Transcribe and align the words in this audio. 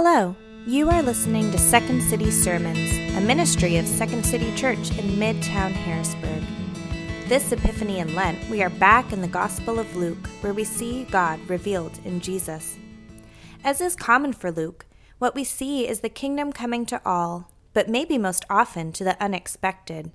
Hello, 0.00 0.36
you 0.64 0.88
are 0.90 1.02
listening 1.02 1.50
to 1.50 1.58
Second 1.58 2.00
City 2.04 2.30
Sermons, 2.30 2.96
a 3.16 3.20
ministry 3.20 3.78
of 3.78 3.84
Second 3.84 4.24
City 4.24 4.54
Church 4.54 4.96
in 4.96 5.18
Midtown 5.18 5.72
Harrisburg. 5.72 6.44
This 7.28 7.50
Epiphany 7.50 7.98
in 7.98 8.14
Lent, 8.14 8.48
we 8.48 8.62
are 8.62 8.70
back 8.70 9.12
in 9.12 9.22
the 9.22 9.26
Gospel 9.26 9.80
of 9.80 9.96
Luke, 9.96 10.28
where 10.40 10.54
we 10.54 10.62
see 10.62 11.02
God 11.10 11.40
revealed 11.50 11.98
in 12.04 12.20
Jesus. 12.20 12.78
As 13.64 13.80
is 13.80 13.96
common 13.96 14.32
for 14.32 14.52
Luke, 14.52 14.86
what 15.18 15.34
we 15.34 15.42
see 15.42 15.88
is 15.88 15.98
the 15.98 16.08
kingdom 16.08 16.52
coming 16.52 16.86
to 16.86 17.02
all, 17.04 17.50
but 17.74 17.88
maybe 17.88 18.18
most 18.18 18.44
often 18.48 18.92
to 18.92 19.02
the 19.02 19.20
unexpected 19.20 20.12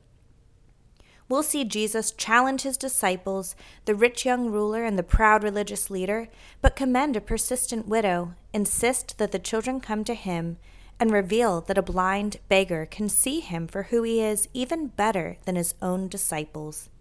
we'll 1.33 1.41
see 1.41 1.63
Jesus 1.63 2.11
challenge 2.11 2.61
his 2.61 2.77
disciples, 2.77 3.55
the 3.85 3.95
rich 3.95 4.23
young 4.23 4.51
ruler 4.51 4.85
and 4.85 4.99
the 4.99 5.01
proud 5.01 5.43
religious 5.43 5.89
leader, 5.89 6.29
but 6.61 6.75
commend 6.75 7.15
a 7.15 7.21
persistent 7.21 7.87
widow, 7.87 8.35
insist 8.53 9.17
that 9.17 9.31
the 9.31 9.39
children 9.39 9.79
come 9.79 10.03
to 10.03 10.13
him, 10.13 10.57
and 10.99 11.09
reveal 11.09 11.59
that 11.61 11.77
a 11.79 11.81
blind 11.81 12.37
beggar 12.49 12.85
can 12.85 13.09
see 13.09 13.39
him 13.39 13.65
for 13.65 13.83
who 13.83 14.03
he 14.03 14.21
is 14.21 14.47
even 14.53 14.89
better 14.89 15.37
than 15.45 15.55
his 15.55 15.73
own 15.81 16.07
disciples. 16.07 16.91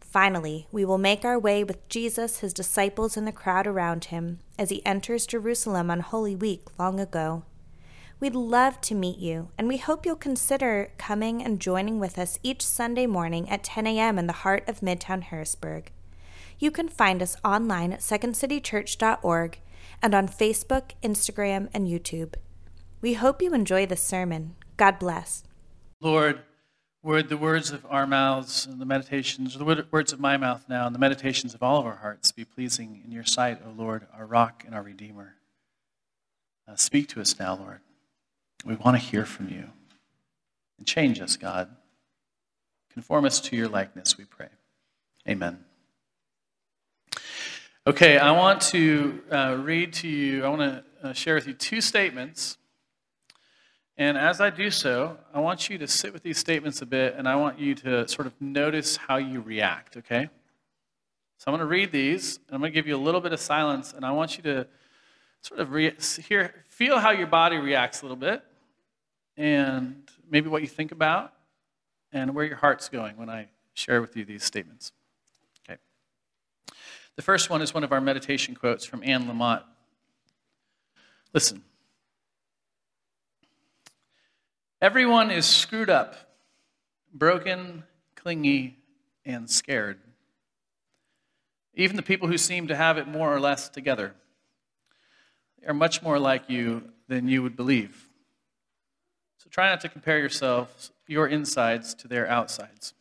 Finally, 0.00 0.66
we 0.72 0.82
will 0.82 0.96
make 0.96 1.26
our 1.26 1.38
way 1.38 1.62
with 1.62 1.86
Jesus, 1.90 2.38
his 2.38 2.54
disciples, 2.54 3.14
and 3.14 3.26
the 3.26 3.30
crowd 3.30 3.66
around 3.66 4.06
him 4.06 4.38
as 4.58 4.70
he 4.70 4.84
enters 4.86 5.26
Jerusalem 5.26 5.90
on 5.90 6.00
Holy 6.00 6.34
Week 6.34 6.62
long 6.78 6.98
ago. 6.98 7.42
We'd 8.20 8.34
love 8.34 8.82
to 8.82 8.94
meet 8.94 9.18
you, 9.18 9.48
and 9.56 9.66
we 9.66 9.78
hope 9.78 10.04
you'll 10.04 10.14
consider 10.14 10.92
coming 10.98 11.42
and 11.42 11.58
joining 11.58 11.98
with 11.98 12.18
us 12.18 12.38
each 12.42 12.60
Sunday 12.60 13.06
morning 13.06 13.48
at 13.48 13.64
10 13.64 13.86
a.m. 13.86 14.18
in 14.18 14.26
the 14.26 14.34
heart 14.34 14.68
of 14.68 14.80
Midtown 14.80 15.22
Harrisburg. 15.22 15.90
You 16.58 16.70
can 16.70 16.90
find 16.90 17.22
us 17.22 17.34
online 17.42 17.94
at 17.94 18.00
secondcitychurch.org 18.00 19.60
and 20.02 20.14
on 20.14 20.28
Facebook, 20.28 20.90
Instagram, 21.02 21.70
and 21.72 21.88
YouTube. 21.88 22.34
We 23.00 23.14
hope 23.14 23.40
you 23.40 23.54
enjoy 23.54 23.86
this 23.86 24.02
sermon. 24.02 24.54
God 24.76 24.98
bless. 24.98 25.42
Lord, 26.02 26.40
would 27.02 27.30
the 27.30 27.38
words 27.38 27.70
of 27.70 27.86
our 27.88 28.06
mouths 28.06 28.66
and 28.66 28.78
the 28.78 28.84
meditations, 28.84 29.56
the 29.56 29.86
words 29.90 30.12
of 30.12 30.20
my 30.20 30.36
mouth 30.36 30.66
now, 30.68 30.84
and 30.84 30.94
the 30.94 30.98
meditations 30.98 31.54
of 31.54 31.62
all 31.62 31.80
of 31.80 31.86
our 31.86 31.96
hearts 31.96 32.32
be 32.32 32.44
pleasing 32.44 33.00
in 33.02 33.12
your 33.12 33.24
sight, 33.24 33.62
O 33.66 33.70
Lord, 33.70 34.06
our 34.14 34.26
rock 34.26 34.62
and 34.66 34.74
our 34.74 34.82
redeemer. 34.82 35.36
Uh, 36.68 36.76
speak 36.76 37.08
to 37.08 37.22
us 37.22 37.38
now, 37.38 37.56
Lord. 37.56 37.80
We 38.64 38.74
want 38.76 38.96
to 38.96 39.02
hear 39.02 39.24
from 39.24 39.48
you. 39.48 39.70
And 40.78 40.86
change 40.86 41.20
us, 41.20 41.36
God. 41.36 41.68
Conform 42.92 43.24
us 43.24 43.40
to 43.40 43.56
your 43.56 43.68
likeness, 43.68 44.18
we 44.18 44.24
pray. 44.24 44.48
Amen. 45.28 45.64
Okay, 47.86 48.18
I 48.18 48.32
want 48.32 48.60
to 48.62 49.22
uh, 49.30 49.56
read 49.60 49.92
to 49.94 50.08
you, 50.08 50.44
I 50.44 50.48
want 50.48 50.60
to 50.60 51.08
uh, 51.08 51.12
share 51.12 51.34
with 51.34 51.46
you 51.46 51.54
two 51.54 51.80
statements. 51.80 52.58
And 53.96 54.18
as 54.18 54.40
I 54.40 54.50
do 54.50 54.70
so, 54.70 55.18
I 55.32 55.40
want 55.40 55.68
you 55.70 55.78
to 55.78 55.86
sit 55.86 56.12
with 56.12 56.22
these 56.22 56.38
statements 56.38 56.82
a 56.82 56.86
bit 56.86 57.14
and 57.16 57.28
I 57.28 57.36
want 57.36 57.58
you 57.58 57.74
to 57.76 58.08
sort 58.08 58.26
of 58.26 58.34
notice 58.40 58.96
how 58.96 59.16
you 59.16 59.40
react, 59.40 59.96
okay? 59.98 60.28
So 61.38 61.44
I'm 61.46 61.52
going 61.52 61.60
to 61.60 61.66
read 61.66 61.92
these 61.92 62.36
and 62.48 62.54
I'm 62.54 62.60
going 62.60 62.72
to 62.72 62.74
give 62.74 62.86
you 62.86 62.96
a 62.96 62.98
little 62.98 63.20
bit 63.20 63.32
of 63.32 63.40
silence 63.40 63.92
and 63.94 64.04
I 64.04 64.12
want 64.12 64.36
you 64.36 64.42
to 64.44 64.66
sort 65.42 65.60
of 65.60 65.72
re- 65.72 65.94
hear, 66.28 66.54
feel 66.68 66.98
how 66.98 67.10
your 67.10 67.26
body 67.26 67.56
reacts 67.56 68.00
a 68.00 68.04
little 68.04 68.16
bit 68.16 68.42
and 69.40 70.02
maybe 70.30 70.50
what 70.50 70.60
you 70.60 70.68
think 70.68 70.92
about 70.92 71.32
and 72.12 72.34
where 72.34 72.44
your 72.44 72.56
heart's 72.56 72.90
going 72.90 73.16
when 73.16 73.30
I 73.30 73.48
share 73.72 74.02
with 74.02 74.14
you 74.14 74.26
these 74.26 74.44
statements. 74.44 74.92
Okay. 75.66 75.78
The 77.16 77.22
first 77.22 77.48
one 77.48 77.62
is 77.62 77.72
one 77.72 77.82
of 77.82 77.90
our 77.90 78.02
meditation 78.02 78.54
quotes 78.54 78.84
from 78.84 79.02
Anne 79.02 79.24
Lamott. 79.24 79.62
Listen. 81.32 81.62
Everyone 84.82 85.30
is 85.30 85.46
screwed 85.46 85.88
up, 85.88 86.16
broken, 87.14 87.84
clingy, 88.16 88.76
and 89.24 89.48
scared. 89.48 90.00
Even 91.74 91.96
the 91.96 92.02
people 92.02 92.28
who 92.28 92.36
seem 92.36 92.68
to 92.68 92.76
have 92.76 92.98
it 92.98 93.08
more 93.08 93.34
or 93.34 93.40
less 93.40 93.70
together 93.70 94.12
are 95.66 95.72
much 95.72 96.02
more 96.02 96.18
like 96.18 96.50
you 96.50 96.90
than 97.08 97.26
you 97.26 97.42
would 97.42 97.56
believe. 97.56 98.09
So 99.42 99.48
try 99.48 99.70
not 99.70 99.80
to 99.80 99.88
compare 99.88 100.18
yourselves, 100.18 100.90
your 101.06 101.26
insides, 101.26 101.94
to 101.94 102.06
their 102.06 102.28
outsides. 102.28 102.92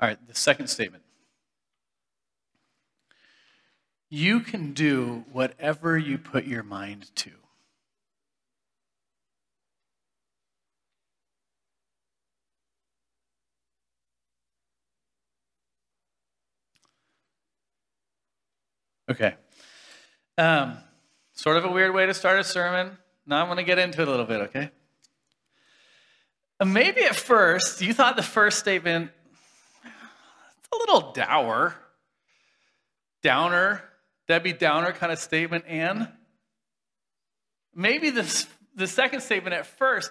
All 0.00 0.08
right, 0.08 0.26
the 0.26 0.34
second 0.34 0.68
statement. 0.68 1.02
You 4.08 4.40
can 4.40 4.72
do 4.72 5.26
whatever 5.30 5.98
you 5.98 6.16
put 6.16 6.46
your 6.46 6.62
mind 6.62 7.14
to. 7.16 7.32
Okay. 19.10 19.34
Um, 20.36 20.78
sort 21.32 21.56
of 21.56 21.64
a 21.64 21.70
weird 21.70 21.94
way 21.94 22.06
to 22.06 22.12
start 22.12 22.38
a 22.38 22.44
sermon. 22.44 22.98
Now 23.26 23.40
I'm 23.40 23.46
going 23.46 23.56
to 23.56 23.64
get 23.64 23.78
into 23.78 24.02
it 24.02 24.08
a 24.08 24.10
little 24.10 24.26
bit, 24.26 24.40
okay? 24.42 24.70
Uh, 26.60 26.64
maybe 26.66 27.02
at 27.02 27.16
first 27.16 27.80
you 27.80 27.94
thought 27.94 28.16
the 28.16 28.22
first 28.22 28.58
statement 28.58 29.10
a 29.84 30.76
little 30.76 31.12
dour, 31.12 31.74
downer, 33.22 33.82
Debbie 34.26 34.52
Downer 34.52 34.92
kind 34.92 35.10
of 35.10 35.18
statement, 35.18 35.64
and 35.66 36.08
maybe 37.74 38.10
this, 38.10 38.46
the 38.74 38.86
second 38.86 39.22
statement 39.22 39.54
at 39.54 39.66
first 39.66 40.10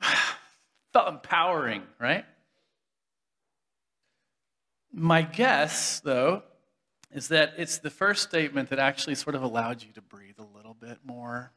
felt 0.92 1.08
empowering, 1.08 1.82
right? 1.98 2.24
My 4.92 5.20
guess, 5.20 6.00
though, 6.00 6.42
is 7.12 7.28
that 7.28 7.54
it's 7.56 7.78
the 7.78 7.90
first 7.90 8.22
statement 8.22 8.70
that 8.70 8.78
actually 8.78 9.14
sort 9.14 9.34
of 9.34 9.42
allowed 9.42 9.82
you 9.82 9.92
to 9.92 10.00
breathe 10.00 10.38
a 10.38 10.56
little 10.56 10.74
bit 10.74 10.98
more. 11.04 11.52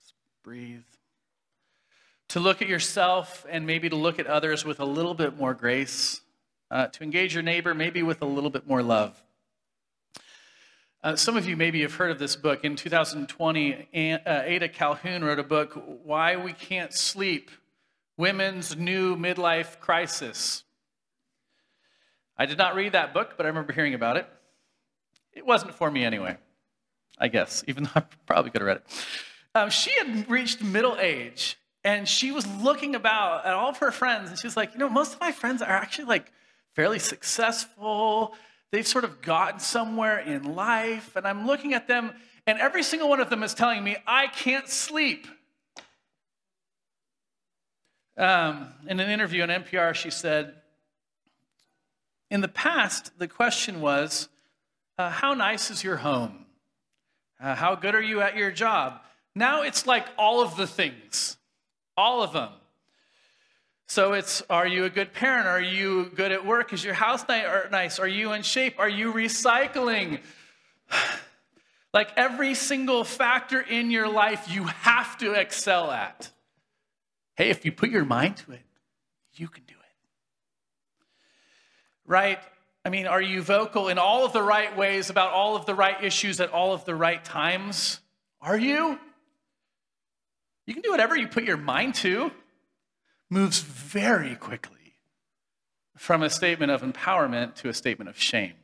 Just 0.00 0.14
breathe. 0.42 0.82
To 2.28 2.40
look 2.40 2.60
at 2.60 2.68
yourself 2.68 3.46
and 3.48 3.66
maybe 3.66 3.88
to 3.88 3.96
look 3.96 4.18
at 4.18 4.26
others 4.26 4.64
with 4.64 4.80
a 4.80 4.84
little 4.84 5.14
bit 5.14 5.36
more 5.36 5.54
grace. 5.54 6.22
Uh, 6.70 6.88
to 6.88 7.04
engage 7.04 7.34
your 7.34 7.42
neighbor 7.42 7.74
maybe 7.74 8.02
with 8.02 8.20
a 8.22 8.26
little 8.26 8.50
bit 8.50 8.66
more 8.66 8.82
love. 8.82 9.22
Uh, 11.04 11.14
some 11.14 11.36
of 11.36 11.46
you 11.46 11.56
maybe 11.56 11.82
have 11.82 11.94
heard 11.94 12.10
of 12.10 12.18
this 12.18 12.34
book. 12.34 12.64
In 12.64 12.76
2020, 12.76 13.74
uh, 13.74 14.42
Ada 14.44 14.70
Calhoun 14.70 15.22
wrote 15.22 15.38
a 15.38 15.44
book, 15.44 15.80
Why 16.02 16.34
We 16.36 16.54
Can't 16.54 16.94
Sleep 16.94 17.50
Women's 18.16 18.74
New 18.74 19.14
Midlife 19.14 19.78
Crisis. 19.80 20.63
I 22.36 22.46
did 22.46 22.58
not 22.58 22.74
read 22.74 22.92
that 22.92 23.14
book, 23.14 23.34
but 23.36 23.46
I 23.46 23.48
remember 23.48 23.72
hearing 23.72 23.94
about 23.94 24.16
it. 24.16 24.26
It 25.32 25.46
wasn't 25.46 25.74
for 25.74 25.90
me 25.90 26.04
anyway, 26.04 26.36
I 27.18 27.28
guess, 27.28 27.64
even 27.66 27.84
though 27.84 27.90
I 27.96 28.02
probably 28.26 28.50
could 28.50 28.60
have 28.60 28.66
read 28.66 28.76
it. 28.78 29.06
Um, 29.54 29.70
she 29.70 29.92
had 29.98 30.28
reached 30.28 30.62
middle 30.62 30.96
age, 30.98 31.56
and 31.84 32.08
she 32.08 32.32
was 32.32 32.46
looking 32.46 32.94
about 32.94 33.46
at 33.46 33.54
all 33.54 33.70
of 33.70 33.78
her 33.78 33.92
friends, 33.92 34.30
and 34.30 34.38
she 34.38 34.46
was 34.46 34.56
like, 34.56 34.72
you 34.72 34.78
know, 34.78 34.88
most 34.88 35.14
of 35.14 35.20
my 35.20 35.30
friends 35.30 35.62
are 35.62 35.70
actually 35.70 36.06
like 36.06 36.32
fairly 36.74 36.98
successful. 36.98 38.34
They've 38.72 38.86
sort 38.86 39.04
of 39.04 39.22
gotten 39.22 39.60
somewhere 39.60 40.18
in 40.18 40.56
life, 40.56 41.14
and 41.14 41.26
I'm 41.26 41.46
looking 41.46 41.74
at 41.74 41.86
them, 41.86 42.12
and 42.46 42.58
every 42.58 42.82
single 42.82 43.08
one 43.08 43.20
of 43.20 43.30
them 43.30 43.44
is 43.44 43.54
telling 43.54 43.84
me, 43.84 43.96
I 44.06 44.26
can't 44.26 44.68
sleep. 44.68 45.28
Um, 48.16 48.72
in 48.88 48.98
an 48.98 49.10
interview 49.10 49.42
on 49.42 49.48
NPR, 49.48 49.94
she 49.94 50.10
said, 50.10 50.54
in 52.34 52.40
the 52.40 52.48
past, 52.48 53.16
the 53.16 53.28
question 53.28 53.80
was 53.80 54.28
uh, 54.98 55.08
How 55.08 55.34
nice 55.34 55.70
is 55.70 55.84
your 55.84 55.98
home? 55.98 56.46
Uh, 57.40 57.54
how 57.54 57.76
good 57.76 57.94
are 57.94 58.02
you 58.02 58.20
at 58.20 58.36
your 58.36 58.50
job? 58.50 59.00
Now 59.36 59.62
it's 59.62 59.86
like 59.86 60.04
all 60.18 60.42
of 60.42 60.56
the 60.56 60.66
things, 60.66 61.36
all 61.96 62.24
of 62.24 62.32
them. 62.32 62.50
So 63.86 64.14
it's 64.14 64.42
Are 64.50 64.66
you 64.66 64.84
a 64.84 64.90
good 64.90 65.12
parent? 65.12 65.46
Are 65.46 65.60
you 65.60 66.10
good 66.16 66.32
at 66.32 66.44
work? 66.44 66.72
Is 66.72 66.84
your 66.84 66.94
house 66.94 67.24
nice? 67.28 68.00
Are 68.00 68.08
you 68.08 68.32
in 68.32 68.42
shape? 68.42 68.80
Are 68.80 68.88
you 68.88 69.12
recycling? 69.12 70.18
like 71.94 72.10
every 72.16 72.54
single 72.54 73.04
factor 73.04 73.60
in 73.60 73.92
your 73.92 74.08
life, 74.08 74.52
you 74.52 74.64
have 74.64 75.16
to 75.18 75.34
excel 75.34 75.92
at. 75.92 76.32
Hey, 77.36 77.50
if 77.50 77.64
you 77.64 77.70
put 77.70 77.90
your 77.90 78.04
mind 78.04 78.38
to 78.38 78.52
it, 78.52 78.62
you 79.36 79.46
can 79.46 79.62
do 79.68 79.74
it 79.74 79.83
right? 82.06 82.38
I 82.84 82.90
mean, 82.90 83.06
are 83.06 83.22
you 83.22 83.42
vocal 83.42 83.88
in 83.88 83.98
all 83.98 84.26
of 84.26 84.32
the 84.32 84.42
right 84.42 84.76
ways 84.76 85.08
about 85.10 85.32
all 85.32 85.56
of 85.56 85.64
the 85.66 85.74
right 85.74 86.02
issues 86.04 86.40
at 86.40 86.50
all 86.50 86.74
of 86.74 86.84
the 86.84 86.94
right 86.94 87.24
times? 87.24 88.00
Are 88.40 88.58
you? 88.58 88.98
You 90.66 90.74
can 90.74 90.82
do 90.82 90.90
whatever 90.90 91.16
you 91.16 91.28
put 91.28 91.44
your 91.44 91.56
mind 91.56 91.94
to. 91.96 92.30
moves 93.30 93.60
very 93.60 94.36
quickly 94.36 94.70
from 95.96 96.22
a 96.22 96.30
statement 96.30 96.70
of 96.70 96.82
empowerment 96.82 97.54
to 97.54 97.68
a 97.68 97.74
statement 97.74 98.10
of 98.10 98.20
shame. 98.20 98.54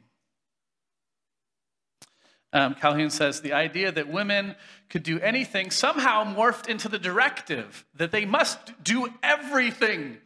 Um, 2.52 2.74
Calhoun 2.74 3.10
says 3.10 3.40
the 3.40 3.52
idea 3.52 3.92
that 3.92 4.08
women 4.08 4.56
could 4.88 5.02
do 5.02 5.20
anything 5.20 5.70
somehow 5.70 6.24
morphed 6.24 6.68
into 6.68 6.88
the 6.88 6.98
directive 6.98 7.86
that 7.94 8.10
they 8.10 8.24
must 8.24 8.58
do 8.82 9.08
everything 9.22 10.18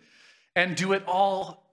and 0.56 0.74
do 0.74 0.92
it 0.92 1.02
all 1.06 1.63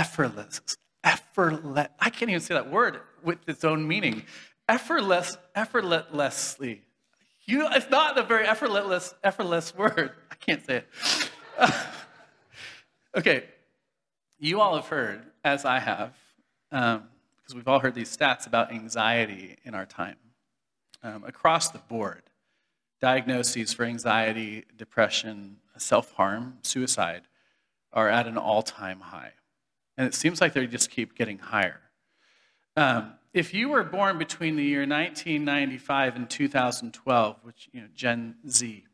effortless. 0.00 0.60
Effortless. 1.04 1.88
I 1.98 2.10
can't 2.10 2.30
even 2.30 2.40
say 2.40 2.54
that 2.54 2.70
word 2.70 3.00
with 3.22 3.38
its 3.46 3.64
own 3.64 3.86
meaning. 3.86 4.22
Effortless, 4.68 5.36
effortlessly. 5.54 6.82
You, 7.44 7.66
it's 7.72 7.90
not 7.90 8.16
a 8.18 8.22
very 8.22 8.46
effortless, 8.46 9.14
effortless 9.22 9.74
word. 9.76 10.12
I 10.30 10.34
can't 10.36 10.64
say 10.64 10.76
it. 10.76 11.30
okay, 13.16 13.44
you 14.38 14.60
all 14.60 14.76
have 14.76 14.86
heard, 14.86 15.22
as 15.44 15.64
I 15.64 15.80
have, 15.80 16.14
um, 16.72 17.04
because 17.36 17.54
we've 17.54 17.68
all 17.68 17.80
heard 17.80 17.94
these 17.94 18.14
stats 18.16 18.46
about 18.46 18.72
anxiety 18.72 19.56
in 19.64 19.74
our 19.74 19.86
time. 19.86 20.16
Um, 21.02 21.24
across 21.24 21.70
the 21.70 21.78
board, 21.78 22.22
diagnoses 23.00 23.72
for 23.72 23.84
anxiety, 23.84 24.64
depression, 24.76 25.56
self 25.76 26.12
harm, 26.12 26.58
suicide 26.62 27.22
are 27.92 28.08
at 28.08 28.26
an 28.26 28.36
all 28.36 28.62
time 28.62 29.00
high. 29.00 29.32
And 30.00 30.06
it 30.06 30.14
seems 30.14 30.40
like 30.40 30.54
they 30.54 30.66
just 30.66 30.90
keep 30.90 31.14
getting 31.14 31.36
higher. 31.36 31.78
Um, 32.74 33.12
if 33.34 33.52
you 33.52 33.68
were 33.68 33.84
born 33.84 34.16
between 34.16 34.56
the 34.56 34.64
year 34.64 34.86
1995 34.86 36.16
and 36.16 36.30
2012, 36.30 37.36
which, 37.42 37.68
you 37.70 37.82
know, 37.82 37.88
Gen 37.94 38.36
Z, 38.48 38.86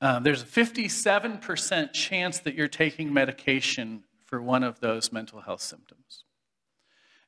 um, 0.00 0.22
there's 0.22 0.40
a 0.40 0.46
57% 0.46 1.92
chance 1.92 2.38
that 2.38 2.54
you're 2.54 2.66
taking 2.66 3.12
medication 3.12 4.04
for 4.24 4.40
one 4.40 4.62
of 4.62 4.80
those 4.80 5.12
mental 5.12 5.42
health 5.42 5.60
symptoms. 5.60 6.24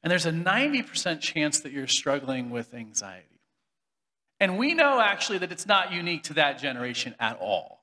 And 0.02 0.10
there's 0.10 0.24
a 0.24 0.32
90% 0.32 1.20
chance 1.20 1.60
that 1.60 1.72
you're 1.72 1.86
struggling 1.86 2.48
with 2.48 2.72
anxiety. 2.72 3.42
And 4.40 4.56
we 4.56 4.72
know 4.72 4.98
actually 4.98 5.36
that 5.40 5.52
it's 5.52 5.66
not 5.66 5.92
unique 5.92 6.22
to 6.22 6.34
that 6.34 6.58
generation 6.58 7.14
at 7.20 7.38
all. 7.38 7.81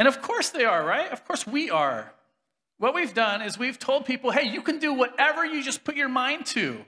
And 0.00 0.08
of 0.08 0.22
course 0.22 0.48
they 0.48 0.64
are, 0.64 0.82
right? 0.82 1.12
Of 1.12 1.26
course 1.26 1.46
we 1.46 1.68
are. 1.68 2.10
What 2.78 2.94
we've 2.94 3.12
done 3.12 3.42
is 3.42 3.58
we've 3.58 3.78
told 3.78 4.06
people 4.06 4.30
hey, 4.30 4.48
you 4.48 4.62
can 4.62 4.78
do 4.78 4.94
whatever 4.94 5.44
you 5.44 5.62
just 5.62 5.84
put 5.84 5.94
your 5.94 6.08
mind 6.08 6.46
to. 6.46 6.82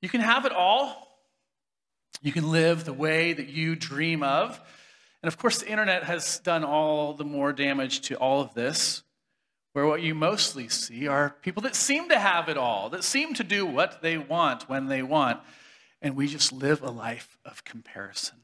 You 0.00 0.08
can 0.08 0.20
have 0.20 0.46
it 0.46 0.52
all. 0.52 1.18
You 2.22 2.30
can 2.30 2.52
live 2.52 2.84
the 2.84 2.92
way 2.92 3.32
that 3.32 3.48
you 3.48 3.74
dream 3.74 4.22
of. 4.22 4.60
And 5.20 5.26
of 5.26 5.36
course, 5.36 5.62
the 5.62 5.68
internet 5.68 6.04
has 6.04 6.38
done 6.38 6.62
all 6.62 7.12
the 7.12 7.24
more 7.24 7.52
damage 7.52 8.02
to 8.02 8.14
all 8.14 8.40
of 8.40 8.54
this 8.54 9.02
where 9.72 9.86
what 9.86 10.02
you 10.02 10.14
mostly 10.14 10.68
see 10.68 11.08
are 11.08 11.34
people 11.42 11.62
that 11.62 11.74
seem 11.74 12.08
to 12.10 12.18
have 12.20 12.48
it 12.48 12.56
all, 12.56 12.90
that 12.90 13.02
seem 13.02 13.34
to 13.34 13.42
do 13.42 13.66
what 13.66 14.00
they 14.00 14.16
want 14.16 14.68
when 14.68 14.86
they 14.86 15.02
want. 15.02 15.40
And 16.00 16.14
we 16.14 16.28
just 16.28 16.52
live 16.52 16.82
a 16.82 16.90
life 16.90 17.36
of 17.44 17.64
comparison. 17.64 18.36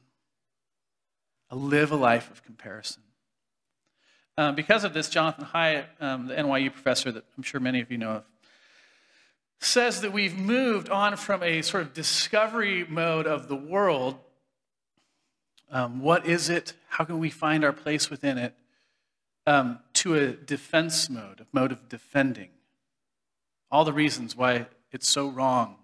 A 1.49 1.55
live 1.55 1.93
a 1.93 1.95
life 1.95 2.29
of 2.29 2.43
comparison. 2.43 3.03
Um, 4.39 4.55
because 4.55 4.83
of 4.83 4.93
this, 4.93 5.09
Jonathan 5.09 5.45
Haidt, 5.53 5.85
um, 5.99 6.27
the 6.27 6.35
NYU 6.35 6.71
professor 6.71 7.11
that 7.11 7.23
I'm 7.37 7.43
sure 7.43 7.59
many 7.59 7.81
of 7.81 7.91
you 7.91 7.97
know 7.97 8.11
of, 8.11 8.23
says 9.59 10.01
that 10.01 10.13
we've 10.13 10.37
moved 10.37 10.89
on 10.89 11.17
from 11.17 11.43
a 11.43 11.61
sort 11.61 11.83
of 11.83 11.93
discovery 11.93 12.85
mode 12.87 13.27
of 13.27 13.47
the 13.47 13.55
world. 13.55 14.17
Um, 15.71 16.01
what 16.01 16.25
is 16.25 16.49
it? 16.49 16.73
How 16.87 17.03
can 17.03 17.19
we 17.19 17.29
find 17.29 17.65
our 17.65 17.73
place 17.73 18.09
within 18.09 18.37
it? 18.37 18.55
um, 19.49 19.79
to 19.93 20.15
a 20.15 20.31
defense 20.31 21.09
mode, 21.09 21.41
a 21.41 21.47
mode 21.51 21.71
of 21.71 21.89
defending. 21.89 22.49
All 23.71 23.83
the 23.83 23.93
reasons 23.93 24.35
why 24.35 24.67
it's 24.91 25.07
so 25.07 25.27
wrong. 25.27 25.75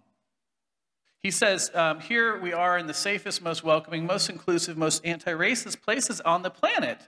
He 1.24 1.32
says, 1.32 1.72
um, 1.74 2.00
Here 2.00 2.40
we 2.40 2.54
are 2.54 2.78
in 2.78 2.86
the 2.86 2.94
safest, 2.94 3.42
most 3.42 3.64
welcoming, 3.64 4.06
most 4.06 4.30
inclusive, 4.30 4.78
most 4.78 5.04
anti 5.04 5.32
racist 5.32 5.82
places 5.82 6.22
on 6.22 6.44
the 6.44 6.52
planet. 6.52 7.00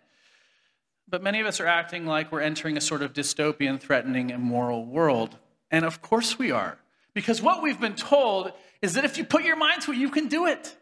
But 1.07 1.23
many 1.23 1.39
of 1.39 1.47
us 1.47 1.59
are 1.59 1.67
acting 1.67 2.05
like 2.05 2.31
we're 2.31 2.41
entering 2.41 2.75
a 2.77 2.81
sort 2.81 3.01
of 3.01 3.13
dystopian, 3.13 3.79
threatening, 3.79 4.29
immoral 4.29 4.85
world. 4.85 5.37
And 5.71 5.85
of 5.85 6.01
course 6.01 6.37
we 6.37 6.51
are. 6.51 6.77
Because 7.13 7.41
what 7.41 7.63
we've 7.63 7.79
been 7.79 7.95
told 7.95 8.51
is 8.81 8.93
that 8.93 9.05
if 9.05 9.17
you 9.17 9.23
put 9.23 9.43
your 9.43 9.55
mind 9.55 9.81
to 9.83 9.91
it, 9.91 9.97
you 9.97 10.09
can 10.09 10.27
do 10.27 10.45
it. 10.45 10.75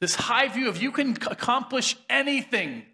This 0.00 0.14
high 0.14 0.48
view 0.48 0.68
of 0.68 0.80
you 0.80 0.92
can 0.92 1.12
accomplish 1.28 1.96
anything. 2.10 2.84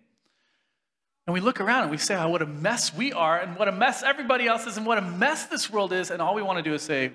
And 1.26 1.32
we 1.32 1.40
look 1.40 1.60
around 1.60 1.82
and 1.82 1.90
we 1.90 1.96
say, 1.96 2.14
oh, 2.16 2.28
what 2.28 2.42
a 2.42 2.46
mess 2.46 2.94
we 2.94 3.12
are, 3.12 3.38
and 3.38 3.56
what 3.56 3.66
a 3.66 3.72
mess 3.72 4.02
everybody 4.02 4.46
else 4.46 4.66
is, 4.66 4.76
and 4.76 4.86
what 4.86 4.98
a 4.98 5.02
mess 5.02 5.46
this 5.46 5.70
world 5.70 5.92
is, 5.92 6.10
and 6.10 6.20
all 6.20 6.34
we 6.34 6.42
want 6.42 6.58
to 6.58 6.62
do 6.62 6.74
is 6.74 6.82
say, 6.82 7.12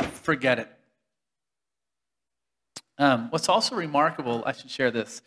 forget 0.00 0.58
it. 0.58 0.68
Um, 2.98 3.30
what's 3.30 3.48
also 3.48 3.76
remarkable, 3.76 4.42
I 4.44 4.52
should 4.52 4.70
share 4.70 4.90
this, 4.90 5.22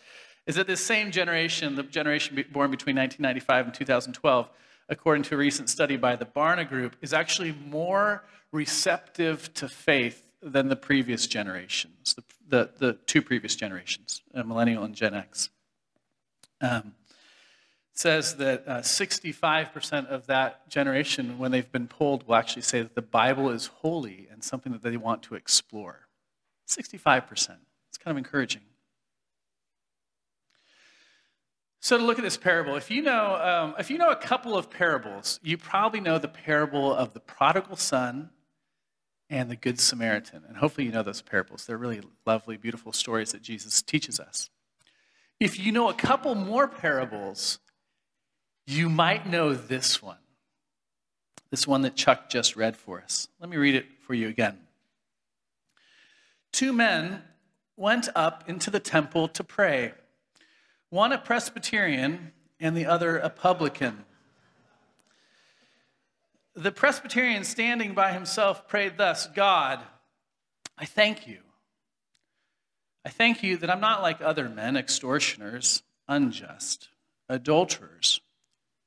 is 0.46 0.56
that 0.56 0.68
this 0.68 0.84
same 0.84 1.12
generation, 1.12 1.76
the 1.76 1.84
generation 1.84 2.36
born 2.52 2.72
between 2.72 2.96
1995 2.96 3.66
and 3.66 3.74
2012, 3.74 4.50
according 4.90 5.24
to 5.24 5.36
a 5.36 5.38
recent 5.38 5.70
study 5.70 5.98
by 5.98 6.16
the 6.16 6.26
Barna 6.26 6.68
Group, 6.68 6.96
is 7.02 7.14
actually 7.14 7.56
more 7.68 8.24
receptive 8.52 9.54
to 9.56 9.68
faith 9.68 10.24
than 10.42 10.70
the 10.70 10.76
previous 10.76 11.26
generations, 11.26 12.14
the, 12.14 12.24
the, 12.48 12.70
the 12.78 12.94
two 13.08 13.22
previous 13.22 13.56
generations, 13.56 14.22
uh, 14.36 14.44
Millennial 14.44 14.84
and 14.84 14.94
Gen 14.94 15.16
X. 15.16 15.50
Um, 16.62 16.94
says 17.94 18.36
that 18.36 18.64
uh, 18.68 18.82
65% 18.82 20.08
of 20.08 20.28
that 20.28 20.70
generation, 20.70 21.40
when 21.40 21.52
they've 21.52 21.72
been 21.72 21.88
polled, 21.88 22.28
will 22.28 22.36
actually 22.36 22.62
say 22.62 22.82
that 22.82 22.94
the 22.94 23.02
Bible 23.02 23.50
is 23.50 23.68
holy 23.68 24.28
and 24.30 24.44
something 24.44 24.74
that 24.74 24.84
they 24.84 24.98
want 24.98 25.24
to 25.24 25.36
explore. 25.36 26.08
65%. 26.68 27.56
It's 27.90 27.98
kind 27.98 28.12
of 28.12 28.18
encouraging. 28.18 28.62
So 31.81 31.98
to 31.98 32.04
look 32.04 32.18
at 32.18 32.24
this 32.24 32.38
parable, 32.38 32.75
if 32.75 32.89
you 32.89 33.01
know, 33.01 33.36
um, 33.36 33.75
if 33.77 33.92
you 33.92 33.98
know 33.98 34.10
a 34.10 34.16
couple 34.16 34.57
of 34.57 34.69
parables, 34.69 35.39
you 35.44 35.57
probably 35.57 36.00
know 36.00 36.18
the 36.18 36.27
parable 36.27 36.94
of 36.94 37.13
the 37.13 37.19
prodigal 37.19 37.75
son 37.75 38.31
and 39.30 39.50
the 39.50 39.56
good 39.56 39.80
Samaritan. 39.80 40.44
And 40.48 40.57
hopefully 40.57 40.86
you 40.86 40.92
know 40.92 41.04
those 41.04 41.22
parables. 41.22 41.66
They're 41.66 41.77
really 41.77 42.01
lovely, 42.25 42.57
beautiful 42.57 42.92
stories 42.92 43.31
that 43.31 43.42
Jesus 43.42 43.81
teaches 43.81 44.19
us. 44.19 44.50
If 45.39 45.60
you 45.60 45.72
know 45.72 45.89
a 45.89 45.94
couple 45.94 46.33
more 46.33 46.68
parables, 46.68 47.60
you 48.65 48.89
might 48.89 49.27
know 49.27 49.53
this 49.53 50.01
one, 50.01 50.17
this 51.51 51.67
one 51.67 51.82
that 51.84 51.96
Chuck 51.96 52.29
just 52.29 52.55
read 52.55 52.75
for 52.75 53.01
us. 53.01 53.27
Let 53.39 53.50
me 53.50 53.58
read 53.58 53.75
it 53.75 53.86
for 54.01 54.13
you 54.13 54.27
again. 54.27 54.58
Two 56.51 56.72
men 56.72 57.22
went 57.75 58.08
up 58.15 58.46
into 58.48 58.70
the 58.70 58.79
temple 58.79 59.27
to 59.27 59.44
pray, 59.44 59.94
one 60.89 61.12
a 61.12 61.18
Presbyterian 61.18 62.32
and 62.60 62.75
the 62.75 62.86
other 62.86 63.18
a 63.18 63.30
publican. 63.30 64.06
The 66.56 66.72
Presbyterian, 66.72 67.44
standing 67.44 67.94
by 67.94 68.13
himself, 68.13 68.68
prayed 68.68 68.98
thus 68.98 69.27
God, 69.27 69.80
I 70.77 70.86
thank 70.86 71.27
you. 71.27 71.39
I 73.04 73.10
thank 73.10 73.44
you 73.44 73.58
that 73.58 73.70
I'm 73.70 73.82
not 73.82 74.01
like 74.01 74.22
other 74.22 74.50
men, 74.50 74.77
extortioners, 74.77 75.84
unjust, 76.08 76.89
adulterers 77.30 78.22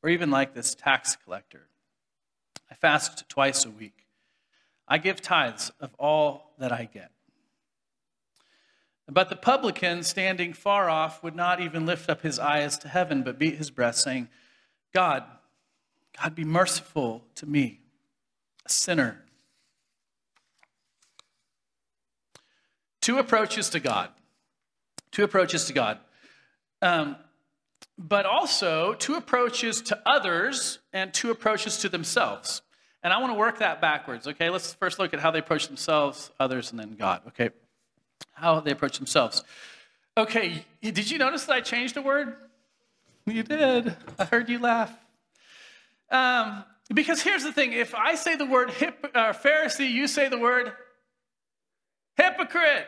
or 0.02 0.10
even 0.10 0.30
like 0.30 0.54
this 0.54 0.74
tax 0.74 1.16
collector. 1.16 1.68
I 2.70 2.74
fast 2.74 3.28
twice 3.28 3.64
a 3.64 3.70
week. 3.70 4.06
I 4.86 4.98
give 4.98 5.20
tithes 5.20 5.70
of 5.80 5.94
all 5.98 6.54
that 6.58 6.72
I 6.72 6.88
get. 6.92 7.10
But 9.10 9.30
the 9.30 9.36
publican, 9.36 10.02
standing 10.02 10.52
far 10.52 10.90
off, 10.90 11.22
would 11.22 11.34
not 11.34 11.60
even 11.60 11.86
lift 11.86 12.10
up 12.10 12.20
his 12.20 12.38
eyes 12.38 12.76
to 12.78 12.88
heaven, 12.88 13.22
but 13.22 13.38
beat 13.38 13.56
his 13.56 13.70
breast, 13.70 14.02
saying, 14.02 14.28
God, 14.92 15.24
God, 16.20 16.34
be 16.34 16.44
merciful 16.44 17.24
to 17.36 17.46
me, 17.46 17.80
a 18.66 18.68
sinner. 18.68 19.24
Two 23.00 23.18
approaches 23.18 23.70
to 23.70 23.80
God. 23.80 24.10
Two 25.10 25.24
approaches 25.24 25.64
to 25.66 25.72
God. 25.72 25.98
Um, 26.82 27.16
but 27.96 28.26
also 28.26 28.92
two 28.92 29.14
approaches 29.14 29.80
to 29.82 29.98
others 30.04 30.80
and 30.92 31.14
two 31.14 31.30
approaches 31.30 31.78
to 31.78 31.88
themselves. 31.88 32.60
And 33.02 33.12
I 33.12 33.18
want 33.20 33.32
to 33.32 33.38
work 33.38 33.60
that 33.60 33.80
backwards, 33.80 34.28
okay? 34.28 34.50
Let's 34.50 34.74
first 34.74 34.98
look 34.98 35.14
at 35.14 35.20
how 35.20 35.30
they 35.30 35.38
approach 35.38 35.66
themselves, 35.66 36.30
others, 36.38 36.70
and 36.70 36.78
then 36.78 36.96
God, 36.96 37.22
okay? 37.28 37.50
How 38.38 38.60
they 38.60 38.70
approach 38.70 38.98
themselves. 38.98 39.42
Okay, 40.16 40.64
did 40.82 41.10
you 41.10 41.18
notice 41.18 41.44
that 41.44 41.54
I 41.54 41.60
changed 41.60 41.96
a 41.96 42.02
word? 42.02 42.36
You 43.26 43.42
did. 43.42 43.96
I 44.18 44.24
heard 44.24 44.48
you 44.48 44.58
laugh. 44.58 44.92
Um, 46.10 46.64
because 46.92 47.20
here's 47.22 47.44
the 47.44 47.52
thing 47.52 47.72
if 47.72 47.94
I 47.94 48.14
say 48.14 48.36
the 48.36 48.46
word 48.46 48.70
hip, 48.70 49.10
uh, 49.14 49.32
Pharisee, 49.32 49.90
you 49.90 50.08
say 50.08 50.28
the 50.28 50.38
word 50.38 50.72
hypocrite. 52.16 52.86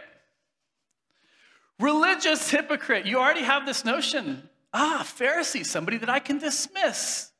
Religious 1.79 2.51
hypocrite. 2.51 3.07
You 3.07 3.19
already 3.19 3.43
have 3.43 3.67
this 3.67 3.85
notion 3.85 4.49
Ah, 4.73 5.03
Pharisee, 5.05 5.67
somebody 5.67 5.97
that 5.99 6.09
I 6.09 6.21
can 6.21 6.39
dismiss. 6.39 7.33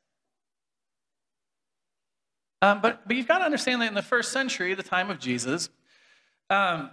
Um, 2.61 2.81
but, 2.81 3.07
but 3.07 3.15
you've 3.15 3.27
got 3.27 3.39
to 3.39 3.45
understand 3.45 3.81
that 3.81 3.87
in 3.87 3.93
the 3.93 4.01
first 4.01 4.31
century, 4.31 4.73
the 4.73 4.83
time 4.83 5.09
of 5.09 5.17
Jesus, 5.17 5.69
um, 6.49 6.91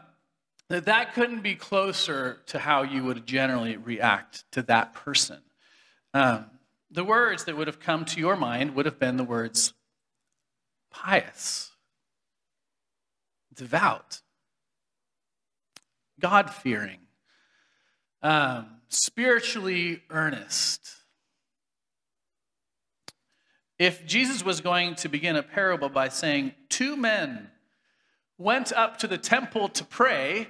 that 0.68 0.84
that 0.84 1.14
couldn't 1.14 1.42
be 1.42 1.54
closer 1.54 2.40
to 2.46 2.58
how 2.58 2.82
you 2.82 3.02
would 3.04 3.26
generally 3.26 3.76
react 3.76 4.44
to 4.52 4.62
that 4.62 4.94
person. 4.94 5.40
Um, 6.12 6.46
the 6.90 7.04
words 7.04 7.44
that 7.44 7.56
would 7.56 7.66
have 7.66 7.80
come 7.80 8.04
to 8.06 8.20
your 8.20 8.36
mind 8.36 8.74
would 8.74 8.86
have 8.86 8.98
been 8.98 9.16
the 9.16 9.24
words 9.24 9.72
pious, 10.90 11.70
devout, 13.54 14.20
God 16.18 16.50
fearing, 16.50 17.00
um, 18.22 18.66
spiritually 18.88 20.02
earnest. 20.10 20.90
If 23.78 24.06
Jesus 24.06 24.44
was 24.44 24.60
going 24.60 24.96
to 24.96 25.08
begin 25.08 25.36
a 25.36 25.42
parable 25.42 25.88
by 25.88 26.08
saying, 26.08 26.52
Two 26.68 26.96
men 26.96 27.50
went 28.38 28.72
up 28.72 28.98
to 28.98 29.06
the 29.06 29.18
temple 29.18 29.68
to 29.68 29.84
pray, 29.84 30.48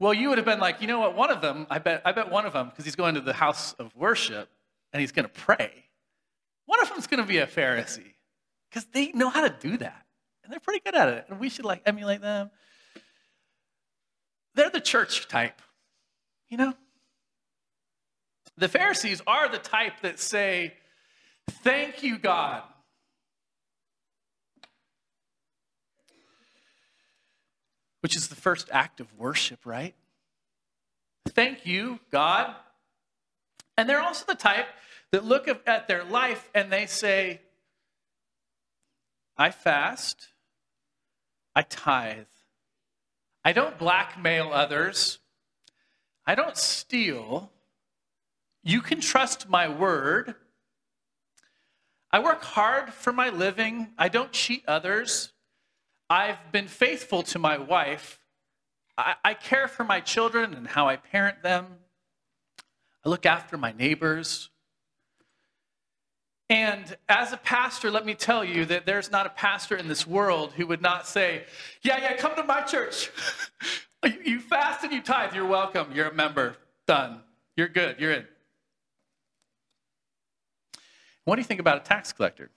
well, 0.00 0.14
you 0.14 0.30
would 0.30 0.38
have 0.38 0.46
been 0.46 0.58
like, 0.58 0.80
you 0.80 0.86
know 0.86 0.98
what, 0.98 1.14
one 1.14 1.30
of 1.30 1.42
them, 1.42 1.66
I 1.68 1.78
bet, 1.78 2.00
I 2.06 2.12
bet 2.12 2.30
one 2.30 2.46
of 2.46 2.54
them, 2.54 2.70
because 2.70 2.86
he's 2.86 2.96
going 2.96 3.14
to 3.14 3.20
the 3.20 3.34
house 3.34 3.74
of 3.74 3.94
worship 3.94 4.48
and 4.92 5.00
he's 5.00 5.12
going 5.12 5.26
to 5.26 5.32
pray, 5.32 5.70
one 6.64 6.80
of 6.80 6.88
them's 6.88 7.06
going 7.06 7.20
to 7.20 7.26
be 7.26 7.38
a 7.38 7.46
Pharisee 7.46 8.14
because 8.70 8.86
they 8.92 9.12
know 9.12 9.28
how 9.28 9.46
to 9.46 9.54
do 9.60 9.76
that. 9.76 10.06
And 10.42 10.50
they're 10.50 10.58
pretty 10.58 10.80
good 10.80 10.94
at 10.94 11.08
it. 11.08 11.26
And 11.28 11.38
we 11.38 11.50
should 11.50 11.66
like 11.66 11.82
emulate 11.84 12.22
them. 12.22 12.50
They're 14.54 14.70
the 14.70 14.80
church 14.80 15.28
type, 15.28 15.60
you 16.48 16.56
know? 16.56 16.72
The 18.56 18.68
Pharisees 18.68 19.20
are 19.26 19.48
the 19.48 19.58
type 19.58 20.00
that 20.02 20.18
say, 20.18 20.74
Thank 21.62 22.02
you, 22.02 22.18
God. 22.18 22.62
Which 28.00 28.16
is 28.16 28.28
the 28.28 28.34
first 28.34 28.68
act 28.72 29.00
of 29.00 29.18
worship, 29.18 29.66
right? 29.66 29.94
Thank 31.28 31.66
you, 31.66 32.00
God. 32.10 32.54
And 33.76 33.88
they're 33.88 34.00
also 34.00 34.24
the 34.26 34.34
type 34.34 34.66
that 35.12 35.24
look 35.24 35.48
at 35.48 35.88
their 35.88 36.04
life 36.04 36.48
and 36.54 36.72
they 36.72 36.86
say, 36.86 37.40
I 39.36 39.50
fast, 39.50 40.28
I 41.54 41.62
tithe, 41.62 42.26
I 43.44 43.52
don't 43.52 43.78
blackmail 43.78 44.50
others, 44.52 45.18
I 46.26 46.34
don't 46.34 46.56
steal. 46.56 47.50
You 48.62 48.82
can 48.82 49.00
trust 49.00 49.48
my 49.48 49.68
word. 49.68 50.34
I 52.12 52.18
work 52.18 52.42
hard 52.42 52.92
for 52.92 53.12
my 53.12 53.30
living. 53.30 53.88
I 53.96 54.08
don't 54.08 54.30
cheat 54.30 54.62
others. 54.68 55.32
I've 56.10 56.50
been 56.50 56.66
faithful 56.66 57.22
to 57.22 57.38
my 57.38 57.56
wife. 57.56 58.18
I, 58.98 59.14
I, 59.24 59.34
care 59.34 59.68
for 59.68 59.84
my 59.84 60.00
children 60.00 60.52
and 60.54 60.66
how 60.66 60.88
I 60.88 60.96
parent 60.96 61.44
them. 61.44 61.66
I 63.06 63.08
look 63.08 63.24
after 63.24 63.56
my 63.56 63.70
neighbors. 63.70 64.50
And 66.50 66.96
as 67.08 67.32
a 67.32 67.36
pastor, 67.36 67.92
let 67.92 68.04
me 68.04 68.14
tell 68.14 68.44
you 68.44 68.64
that 68.64 68.86
there's 68.86 69.12
not 69.12 69.24
a 69.24 69.30
pastor 69.30 69.76
in 69.76 69.86
this 69.86 70.04
world 70.04 70.52
who 70.56 70.66
would 70.66 70.82
not 70.82 71.06
say, 71.06 71.44
Yeah, 71.82 71.98
yeah, 71.98 72.16
come 72.16 72.34
to 72.34 72.42
my 72.42 72.62
church. 72.62 73.08
you 74.24 74.40
fast 74.40 74.82
and 74.82 74.92
you 74.92 75.00
tithe. 75.00 75.32
You're 75.32 75.46
welcome. 75.46 75.92
You're 75.94 76.08
a 76.08 76.14
member. 76.14 76.56
Done. 76.88 77.20
You're 77.56 77.68
good. 77.68 78.00
You're 78.00 78.12
in. 78.12 78.26
What 81.24 81.36
do 81.36 81.40
you 81.40 81.46
think 81.46 81.60
about 81.60 81.76
a 81.76 81.80
tax 81.80 82.12
collector? 82.12 82.50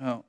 Well, 0.00 0.24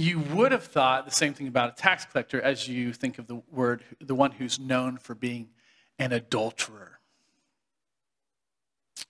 you 0.00 0.18
would 0.18 0.50
have 0.50 0.64
thought 0.64 1.04
the 1.04 1.10
same 1.10 1.34
thing 1.34 1.46
about 1.46 1.78
a 1.78 1.82
tax 1.82 2.06
collector 2.06 2.40
as 2.40 2.66
you 2.66 2.90
think 2.94 3.18
of 3.18 3.26
the 3.26 3.42
word, 3.52 3.84
the 4.00 4.14
one 4.14 4.30
who's 4.30 4.58
known 4.58 4.96
for 4.96 5.14
being 5.14 5.50
an 5.98 6.10
adulterer. 6.10 7.00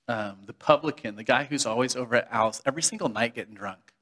Um, 0.08 0.38
the 0.46 0.52
publican, 0.52 1.14
the 1.14 1.22
guy 1.22 1.44
who's 1.44 1.64
always 1.64 1.94
over 1.94 2.16
at 2.16 2.28
Al's 2.32 2.60
every 2.66 2.82
single 2.82 3.08
night 3.08 3.36
getting 3.36 3.54
drunk. 3.54 3.92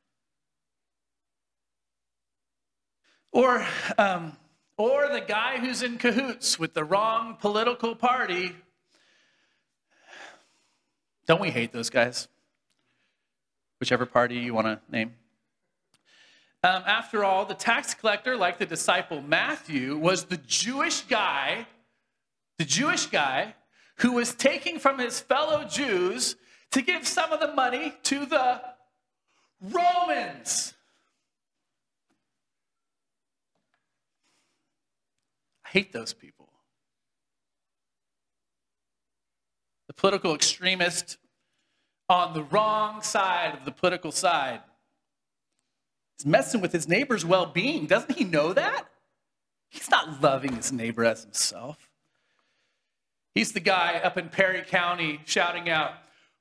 Or, 3.33 3.66
um, 3.99 4.38
or 4.78 5.11
the 5.12 5.21
guy 5.21 5.59
who's 5.59 5.83
in 5.83 5.99
cahoots 5.99 6.59
with 6.59 6.73
the 6.73 6.85
wrong 6.85 7.37
political 7.38 7.95
party. 7.97 8.57
Don't 11.26 11.42
we 11.42 11.50
hate 11.50 11.71
those 11.71 11.90
guys? 11.90 12.28
Whichever 13.78 14.07
party 14.07 14.37
you 14.37 14.54
want 14.54 14.68
to 14.68 14.80
name. 14.90 15.12
Um, 16.65 16.83
after 16.87 17.23
all, 17.23 17.45
the 17.45 17.55
tax 17.55 17.95
collector, 17.95 18.37
like 18.37 18.59
the 18.59 18.67
disciple 18.67 19.23
Matthew, 19.23 19.97
was 19.97 20.25
the 20.25 20.38
Jewish 20.38 21.03
guy, 21.03 21.67
the 22.59 22.65
Jewish 22.65 23.07
guy 23.07 23.55
who 23.99 24.12
was 24.12 24.35
taking 24.35 24.79
from 24.79 24.99
his 24.99 25.21
fellow 25.21 25.65
Jews 25.65 26.37
to 26.73 26.83
give 26.83 27.07
some 27.07 27.33
of 27.33 27.41
the 27.41 27.55
money 27.55 27.95
to 28.05 28.27
the 28.27 28.61
Romans. 29.61 30.75
I 35.65 35.69
hate 35.71 35.93
those 35.93 36.12
people. 36.12 36.49
The 39.87 39.95
political 39.95 40.35
extremist 40.35 41.19
on 42.09 42.35
the 42.35 42.43
wrong 42.43 43.03
side 43.03 43.55
of 43.55 43.65
the 43.65 43.73
political 43.73 44.11
side 44.11 44.61
He's 46.18 46.26
messing 46.26 46.60
with 46.60 46.72
his 46.72 46.88
neighbor's 46.88 47.25
well 47.25 47.46
being. 47.46 47.87
Doesn't 47.87 48.16
he 48.16 48.25
know 48.25 48.52
that? 48.52 48.88
He's 49.70 49.90
not 49.90 50.20
loving 50.20 50.54
his 50.56 50.72
neighbor 50.72 51.04
as 51.04 51.22
himself. 51.22 51.90
He's 53.34 53.52
the 53.52 53.60
guy 53.60 54.00
up 54.02 54.18
in 54.18 54.28
Perry 54.28 54.62
County 54.62 55.20
shouting 55.25 55.70
out, 55.70 55.92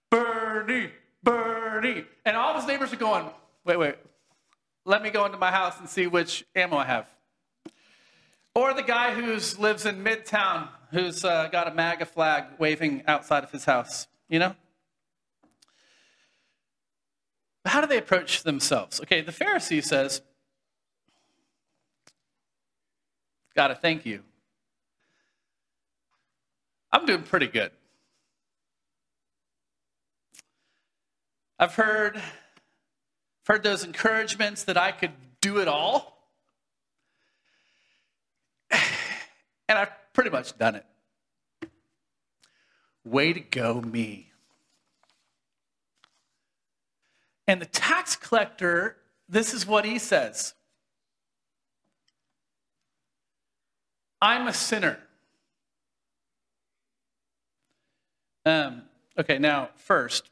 Bernie, 0.09 0.89
Bernie. 1.21 2.05
And 2.25 2.35
all 2.35 2.55
his 2.55 2.65
neighbors 2.65 2.91
are 2.91 2.97
going, 2.97 3.29
wait, 3.65 3.77
wait, 3.77 3.95
let 4.85 5.03
me 5.03 5.11
go 5.11 5.25
into 5.25 5.37
my 5.37 5.51
house 5.51 5.79
and 5.79 5.87
see 5.87 6.07
which 6.07 6.45
ammo 6.55 6.77
I 6.77 6.85
have. 6.85 7.05
Or 8.55 8.73
the 8.73 8.81
guy 8.81 9.13
who 9.13 9.33
lives 9.61 9.85
in 9.85 10.03
Midtown 10.03 10.69
who's 10.91 11.23
uh, 11.23 11.49
got 11.51 11.67
a 11.67 11.73
MAGA 11.73 12.05
flag 12.05 12.45
waving 12.57 13.03
outside 13.07 13.43
of 13.43 13.51
his 13.51 13.65
house, 13.65 14.07
you 14.29 14.39
know? 14.39 14.55
But 17.67 17.73
how 17.73 17.81
do 17.81 17.87
they 17.87 17.97
approach 17.97 18.43
themselves? 18.43 19.01
Okay, 19.01 19.19
the 19.19 19.33
Pharisee 19.33 19.83
says, 19.83 20.21
I 23.57 23.73
thank 23.73 24.05
you. 24.05 24.23
I'm 26.93 27.05
doing 27.05 27.23
pretty 27.23 27.47
good. 27.47 27.71
I've 31.59 31.75
heard, 31.75 32.21
heard 33.45 33.63
those 33.63 33.83
encouragements 33.83 34.63
that 34.63 34.77
I 34.77 34.93
could 34.93 35.11
do 35.41 35.57
it 35.57 35.67
all. 35.67 36.17
And 39.67 39.77
I've 39.77 39.91
pretty 40.13 40.29
much 40.29 40.57
done 40.57 40.75
it. 40.75 40.85
Way 43.03 43.33
to 43.33 43.41
go, 43.41 43.81
me. 43.81 44.26
And 47.47 47.61
the 47.61 47.65
tax 47.65 48.15
collector, 48.15 48.97
this 49.29 49.53
is 49.53 49.65
what 49.65 49.85
he 49.85 49.99
says 49.99 50.53
I'm 54.21 54.47
a 54.47 54.53
sinner. 54.53 54.99
Um, 58.45 58.83
okay, 59.17 59.37
now, 59.37 59.69
first, 59.75 60.29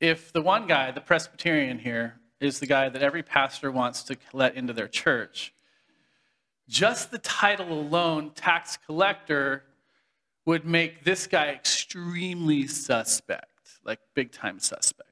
if 0.00 0.32
the 0.32 0.42
one 0.42 0.66
guy, 0.66 0.90
the 0.90 1.00
Presbyterian 1.00 1.78
here, 1.78 2.20
is 2.40 2.58
the 2.58 2.66
guy 2.66 2.88
that 2.88 3.02
every 3.02 3.22
pastor 3.22 3.70
wants 3.70 4.02
to 4.04 4.16
let 4.32 4.56
into 4.56 4.72
their 4.72 4.88
church, 4.88 5.54
just 6.68 7.10
the 7.10 7.18
title 7.18 7.72
alone, 7.72 8.32
tax 8.34 8.76
collector, 8.84 9.62
would 10.44 10.66
make 10.66 11.04
this 11.04 11.26
guy 11.26 11.50
extremely 11.50 12.66
suspect 12.66 13.53
like 13.84 14.00
big 14.14 14.32
time 14.32 14.58
suspect. 14.58 15.10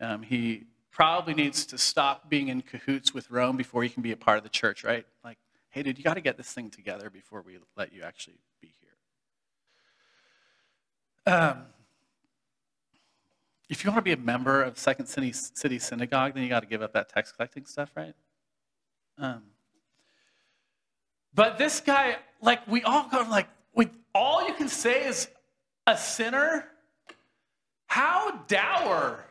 Um, 0.00 0.22
he 0.22 0.64
probably 0.90 1.34
needs 1.34 1.66
to 1.66 1.78
stop 1.78 2.28
being 2.28 2.48
in 2.48 2.62
cahoots 2.62 3.14
with 3.14 3.30
Rome 3.30 3.56
before 3.56 3.82
he 3.82 3.88
can 3.88 4.02
be 4.02 4.12
a 4.12 4.16
part 4.16 4.38
of 4.38 4.44
the 4.44 4.50
church, 4.50 4.84
right? 4.84 5.06
Like, 5.24 5.38
hey, 5.70 5.82
dude, 5.82 5.98
you 5.98 6.04
got 6.04 6.14
to 6.14 6.20
get 6.20 6.36
this 6.36 6.52
thing 6.52 6.70
together 6.70 7.10
before 7.10 7.42
we 7.42 7.58
let 7.76 7.92
you 7.92 8.02
actually 8.02 8.38
be 8.60 8.72
here. 11.26 11.34
Um, 11.34 11.62
if 13.68 13.82
you 13.82 13.90
want 13.90 13.98
to 13.98 14.02
be 14.02 14.12
a 14.12 14.16
member 14.16 14.62
of 14.62 14.78
Second 14.78 15.06
City, 15.06 15.32
City 15.32 15.78
Synagogue, 15.78 16.34
then 16.34 16.42
you 16.42 16.48
got 16.48 16.60
to 16.60 16.66
give 16.68 16.82
up 16.82 16.92
that 16.92 17.08
tax 17.08 17.32
collecting 17.32 17.64
stuff, 17.64 17.90
right? 17.96 18.14
Um, 19.18 19.42
But 21.34 21.58
this 21.58 21.80
guy, 21.80 22.18
like, 22.40 22.66
we 22.68 22.82
all 22.84 23.08
go, 23.08 23.26
like, 23.28 23.48
we, 23.74 23.88
all 24.14 24.46
you 24.46 24.54
can 24.54 24.68
say 24.68 25.04
is 25.06 25.28
a 25.86 25.96
sinner? 25.96 26.66
How 27.86 28.32
dour. 28.48 29.24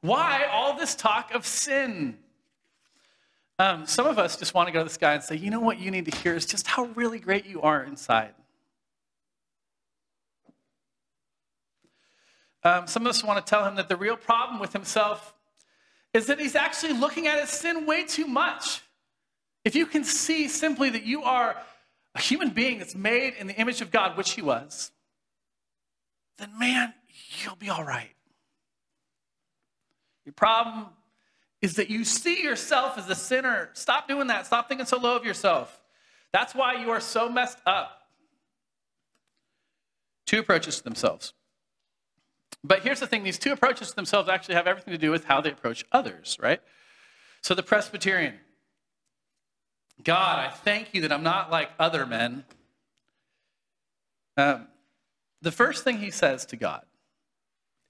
Why 0.00 0.44
all 0.50 0.76
this 0.76 0.94
talk 0.94 1.34
of 1.34 1.44
sin? 1.44 2.18
Um, 3.58 3.86
some 3.86 4.06
of 4.06 4.18
us 4.18 4.36
just 4.36 4.54
want 4.54 4.68
to 4.68 4.72
go 4.72 4.80
to 4.80 4.84
this 4.84 4.96
guy 4.96 5.14
and 5.14 5.22
say, 5.22 5.36
you 5.36 5.50
know 5.50 5.60
what 5.60 5.78
you 5.80 5.90
need 5.90 6.04
to 6.04 6.16
hear 6.18 6.34
is 6.34 6.46
just 6.46 6.68
how 6.68 6.84
really 6.94 7.18
great 7.18 7.44
you 7.44 7.60
are 7.62 7.82
inside. 7.82 8.34
Um, 12.62 12.86
some 12.86 13.02
of 13.02 13.10
us 13.10 13.24
want 13.24 13.44
to 13.44 13.48
tell 13.48 13.64
him 13.64 13.76
that 13.76 13.88
the 13.88 13.96
real 13.96 14.16
problem 14.16 14.60
with 14.60 14.72
himself 14.72 15.34
is 16.14 16.26
that 16.26 16.38
he's 16.38 16.54
actually 16.54 16.92
looking 16.92 17.26
at 17.26 17.40
his 17.40 17.50
sin 17.50 17.84
way 17.86 18.04
too 18.04 18.26
much. 18.26 18.82
If 19.64 19.74
you 19.74 19.86
can 19.86 20.04
see 20.04 20.48
simply 20.48 20.90
that 20.90 21.04
you 21.04 21.22
are 21.22 21.56
a 22.18 22.20
human 22.20 22.50
being 22.50 22.78
that's 22.78 22.96
made 22.96 23.34
in 23.38 23.46
the 23.46 23.54
image 23.54 23.80
of 23.80 23.92
God, 23.92 24.16
which 24.16 24.32
he 24.32 24.42
was, 24.42 24.90
then 26.36 26.50
man, 26.58 26.92
you'll 27.42 27.56
be 27.56 27.70
all 27.70 27.84
right. 27.84 28.14
Your 30.24 30.32
problem 30.32 30.86
is 31.62 31.74
that 31.74 31.90
you 31.90 32.04
see 32.04 32.42
yourself 32.42 32.98
as 32.98 33.08
a 33.08 33.14
sinner. 33.14 33.70
Stop 33.72 34.08
doing 34.08 34.26
that. 34.26 34.46
Stop 34.46 34.68
thinking 34.68 34.86
so 34.86 34.98
low 34.98 35.16
of 35.16 35.24
yourself. 35.24 35.80
That's 36.32 36.54
why 36.54 36.74
you 36.74 36.90
are 36.90 37.00
so 37.00 37.28
messed 37.28 37.58
up. 37.66 38.02
Two 40.26 40.40
approaches 40.40 40.78
to 40.78 40.84
themselves. 40.84 41.34
But 42.64 42.82
here's 42.82 43.00
the 43.00 43.06
thing 43.06 43.22
these 43.22 43.38
two 43.38 43.52
approaches 43.52 43.90
to 43.90 43.96
themselves 43.96 44.28
actually 44.28 44.56
have 44.56 44.66
everything 44.66 44.92
to 44.92 44.98
do 44.98 45.10
with 45.10 45.24
how 45.24 45.40
they 45.40 45.52
approach 45.52 45.84
others, 45.92 46.36
right? 46.40 46.60
So 47.42 47.54
the 47.54 47.62
Presbyterian 47.62 48.34
God, 50.04 50.38
I 50.38 50.48
thank 50.50 50.94
you 50.94 51.02
that 51.02 51.12
I'm 51.12 51.22
not 51.22 51.50
like 51.50 51.70
other 51.78 52.06
men. 52.06 52.44
Um, 54.36 54.68
the 55.42 55.52
first 55.52 55.84
thing 55.84 55.98
he 55.98 56.10
says 56.10 56.46
to 56.46 56.56
God 56.56 56.84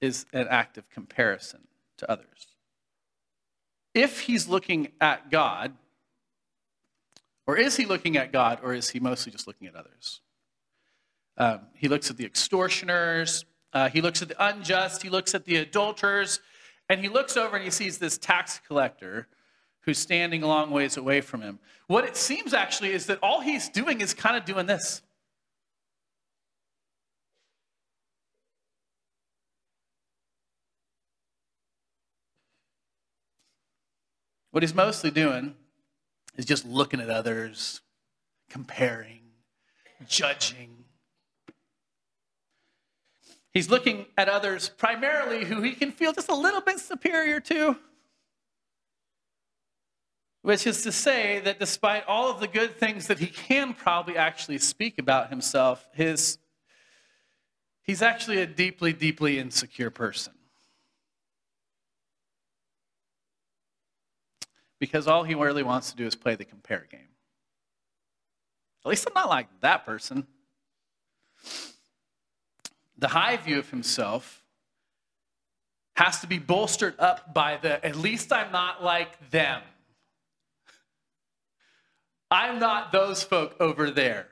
is 0.00 0.26
an 0.32 0.48
act 0.48 0.78
of 0.78 0.88
comparison 0.90 1.60
to 1.98 2.10
others. 2.10 2.46
If 3.94 4.20
he's 4.20 4.48
looking 4.48 4.88
at 5.00 5.30
God, 5.30 5.72
or 7.46 7.56
is 7.56 7.76
he 7.76 7.84
looking 7.84 8.16
at 8.16 8.32
God, 8.32 8.60
or 8.62 8.74
is 8.74 8.90
he 8.90 9.00
mostly 9.00 9.32
just 9.32 9.46
looking 9.46 9.66
at 9.66 9.74
others? 9.74 10.20
Um, 11.36 11.60
he 11.74 11.88
looks 11.88 12.10
at 12.10 12.16
the 12.16 12.24
extortioners, 12.24 13.44
uh, 13.72 13.88
he 13.88 14.00
looks 14.00 14.22
at 14.22 14.28
the 14.28 14.44
unjust, 14.44 15.02
he 15.02 15.08
looks 15.08 15.34
at 15.34 15.44
the 15.44 15.56
adulterers, 15.56 16.40
and 16.88 17.00
he 17.00 17.08
looks 17.08 17.36
over 17.36 17.56
and 17.56 17.64
he 17.64 17.70
sees 17.70 17.98
this 17.98 18.18
tax 18.18 18.60
collector 18.66 19.28
who's 19.88 19.98
standing 19.98 20.42
a 20.42 20.46
long 20.46 20.70
ways 20.70 20.98
away 20.98 21.18
from 21.22 21.40
him. 21.40 21.58
What 21.86 22.04
it 22.04 22.14
seems 22.14 22.52
actually 22.52 22.92
is 22.92 23.06
that 23.06 23.18
all 23.22 23.40
he's 23.40 23.70
doing 23.70 24.02
is 24.02 24.12
kind 24.12 24.36
of 24.36 24.44
doing 24.44 24.66
this. 24.66 25.00
What 34.50 34.62
he's 34.62 34.74
mostly 34.74 35.10
doing 35.10 35.54
is 36.36 36.44
just 36.44 36.66
looking 36.66 37.00
at 37.00 37.08
others, 37.08 37.80
comparing, 38.50 39.22
judging. 40.06 40.84
He's 43.54 43.70
looking 43.70 44.04
at 44.18 44.28
others 44.28 44.68
primarily 44.68 45.46
who 45.46 45.62
he 45.62 45.72
can 45.72 45.92
feel 45.92 46.12
just 46.12 46.28
a 46.28 46.34
little 46.34 46.60
bit 46.60 46.78
superior 46.78 47.40
to. 47.40 47.78
Which 50.42 50.66
is 50.66 50.82
to 50.84 50.92
say 50.92 51.40
that 51.40 51.58
despite 51.58 52.04
all 52.06 52.30
of 52.30 52.40
the 52.40 52.46
good 52.46 52.78
things 52.78 53.08
that 53.08 53.18
he 53.18 53.26
can 53.26 53.74
probably 53.74 54.16
actually 54.16 54.58
speak 54.58 54.98
about 54.98 55.30
himself, 55.30 55.86
his, 55.92 56.38
he's 57.82 58.02
actually 58.02 58.38
a 58.38 58.46
deeply, 58.46 58.92
deeply 58.92 59.38
insecure 59.38 59.90
person. 59.90 60.32
Because 64.78 65.08
all 65.08 65.24
he 65.24 65.34
really 65.34 65.64
wants 65.64 65.90
to 65.90 65.96
do 65.96 66.06
is 66.06 66.14
play 66.14 66.36
the 66.36 66.44
compare 66.44 66.86
game. 66.90 67.00
At 68.84 68.90
least 68.90 69.06
I'm 69.08 69.14
not 69.14 69.28
like 69.28 69.48
that 69.60 69.84
person. 69.84 70.26
The 72.96 73.08
high 73.08 73.36
view 73.36 73.58
of 73.58 73.70
himself 73.70 74.42
has 75.94 76.20
to 76.20 76.28
be 76.28 76.38
bolstered 76.38 76.94
up 77.00 77.34
by 77.34 77.58
the 77.60 77.84
at 77.84 77.96
least 77.96 78.32
I'm 78.32 78.52
not 78.52 78.84
like 78.84 79.30
them. 79.30 79.62
I'm 82.30 82.58
not 82.58 82.92
those 82.92 83.22
folk 83.22 83.56
over 83.60 83.90
there. 83.90 84.28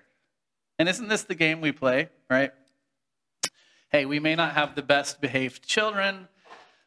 And 0.79 0.89
isn't 0.89 1.09
this 1.09 1.25
the 1.25 1.35
game 1.35 1.61
we 1.61 1.73
play, 1.73 2.11
right? 2.29 2.53
Hey, 3.91 4.05
we 4.05 4.21
may 4.21 4.35
not 4.35 4.53
have 4.55 4.75
the 4.75 4.83
best 4.83 5.21
behaved 5.21 5.67
children, 5.67 6.29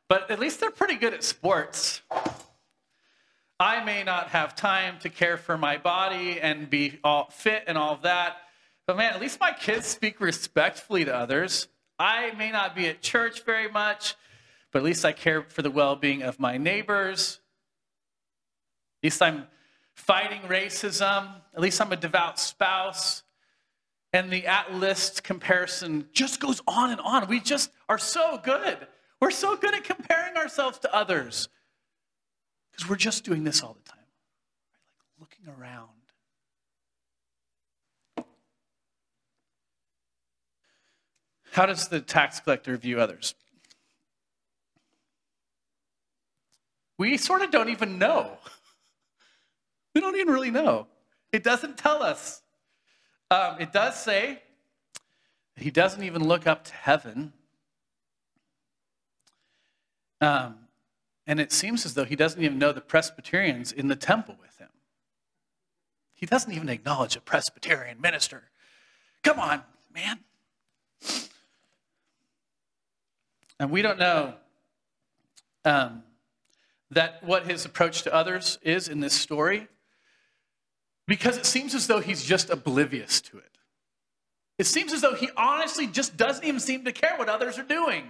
but 0.08 0.30
at 0.30 0.40
least 0.40 0.60
they're 0.60 0.70
pretty 0.70 0.96
good 0.96 1.14
at 1.14 1.24
sports. 1.24 2.02
I 3.60 3.84
may 3.84 4.04
not 4.04 4.30
have 4.30 4.56
time 4.56 5.00
to 5.00 5.10
care 5.10 5.38
for 5.38 5.58
my 5.58 5.78
body 5.78 6.40
and 6.40 6.70
be 6.70 7.00
all 7.04 7.30
fit 7.32 7.64
and 7.68 7.78
all 7.78 7.94
of 7.94 8.04
that, 8.04 8.38
but 8.86 8.96
man, 8.96 9.14
at 9.14 9.20
least 9.20 9.40
my 9.40 9.52
kids 9.52 9.86
speak 9.88 10.22
respectfully 10.22 11.06
to 11.06 11.16
others. 11.16 11.68
I 11.98 12.32
may 12.38 12.52
not 12.52 12.76
be 12.76 12.88
at 12.88 13.02
church 13.02 13.44
very 13.44 13.70
much, 13.70 14.16
but 14.72 14.80
at 14.80 14.86
least 14.86 15.04
I 15.04 15.12
care 15.12 15.44
for 15.44 15.62
the 15.62 15.72
well 15.72 15.96
being 15.96 16.22
of 16.22 16.40
my 16.40 16.58
neighbors. 16.58 17.40
At 19.00 19.08
least 19.08 19.22
I'm 19.22 19.48
fighting 20.00 20.42
racism. 20.44 21.30
At 21.54 21.62
least 21.62 21.80
I'm 21.82 21.92
a 21.92 21.96
devout 21.96 22.40
spouse. 22.40 23.24
And 24.12 24.32
the 24.32 24.48
at 24.48 24.74
list 24.74 25.24
comparison 25.24 26.08
just 26.14 26.40
goes 26.40 26.62
on 26.68 26.90
and 26.90 27.00
on. 27.02 27.28
We 27.28 27.40
just 27.40 27.70
are 27.88 28.00
so 28.00 28.40
good. 28.42 28.88
We're 29.22 29.30
so 29.30 29.56
good 29.56 29.76
at 29.76 29.84
comparing 29.84 30.36
ourselves 30.36 30.80
to 30.80 30.96
others 30.96 31.50
because 32.72 32.90
we're 32.90 32.96
just 32.96 33.24
doing 33.24 33.44
this 33.44 33.62
all 33.62 33.74
the 33.74 33.88
time, 33.88 34.00
like 34.98 35.30
looking 35.30 35.62
around. 35.62 35.90
How 41.52 41.66
does 41.66 41.90
the 41.90 42.00
tax 42.00 42.40
collector 42.40 42.78
view 42.78 43.00
others? 43.00 43.36
We 46.98 47.18
sort 47.18 47.42
of 47.42 47.52
don't 47.52 47.70
even 47.70 48.00
know. 48.00 48.38
We 49.94 50.02
don't 50.02 50.16
even 50.16 50.34
really 50.34 50.52
know. 50.52 50.88
It 51.32 51.44
doesn't 51.44 51.78
tell 51.78 52.04
us. 52.04 52.42
Um, 53.32 53.58
it 53.60 53.72
does 53.72 54.02
say 54.02 54.42
he 55.56 55.72
doesn't 55.72 56.04
even 56.04 56.28
look 56.28 56.48
up 56.48 56.64
to 56.66 56.74
heaven. 56.74 57.34
Um, 60.22 60.56
and 61.28 61.40
it 61.40 61.52
seems 61.52 61.86
as 61.86 61.94
though 61.94 62.06
he 62.06 62.16
doesn't 62.16 62.42
even 62.42 62.58
know 62.58 62.72
the 62.72 62.82
Presbyterians 62.82 63.72
in 63.72 63.88
the 63.88 63.96
temple 63.96 64.36
with 64.42 64.58
him. 64.58 64.70
He 66.14 66.26
doesn't 66.26 66.52
even 66.52 66.70
acknowledge 66.70 67.16
a 67.16 67.22
Presbyterian 67.22 68.02
minister. 68.02 68.44
Come 69.24 69.40
on, 69.40 69.62
man. 69.94 70.20
And 73.60 73.70
we 73.72 73.82
don't 73.82 74.00
know 74.00 74.36
um, 75.66 76.04
that 76.92 77.24
what 77.24 77.46
his 77.46 77.66
approach 77.66 78.02
to 78.04 78.14
others 78.14 78.58
is 78.64 78.88
in 78.88 79.02
this 79.02 79.14
story 79.14 79.68
because 81.10 81.38
it 81.38 81.46
seems 81.46 81.74
as 81.74 81.88
though 81.88 82.00
he's 82.00 82.24
just 82.24 82.52
oblivious 82.52 83.20
to 83.20 83.40
it. 83.40 83.58
It 84.60 84.68
seems 84.68 84.94
as 84.94 85.02
though 85.02 85.16
he 85.16 85.30
honestly 85.36 85.88
just 85.88 86.16
doesn't 86.16 86.46
even 86.46 86.60
seem 86.60 86.86
to 86.86 86.92
care 86.92 87.16
what 87.18 87.28
others 87.28 87.58
are 87.58 87.64
doing. 87.64 88.04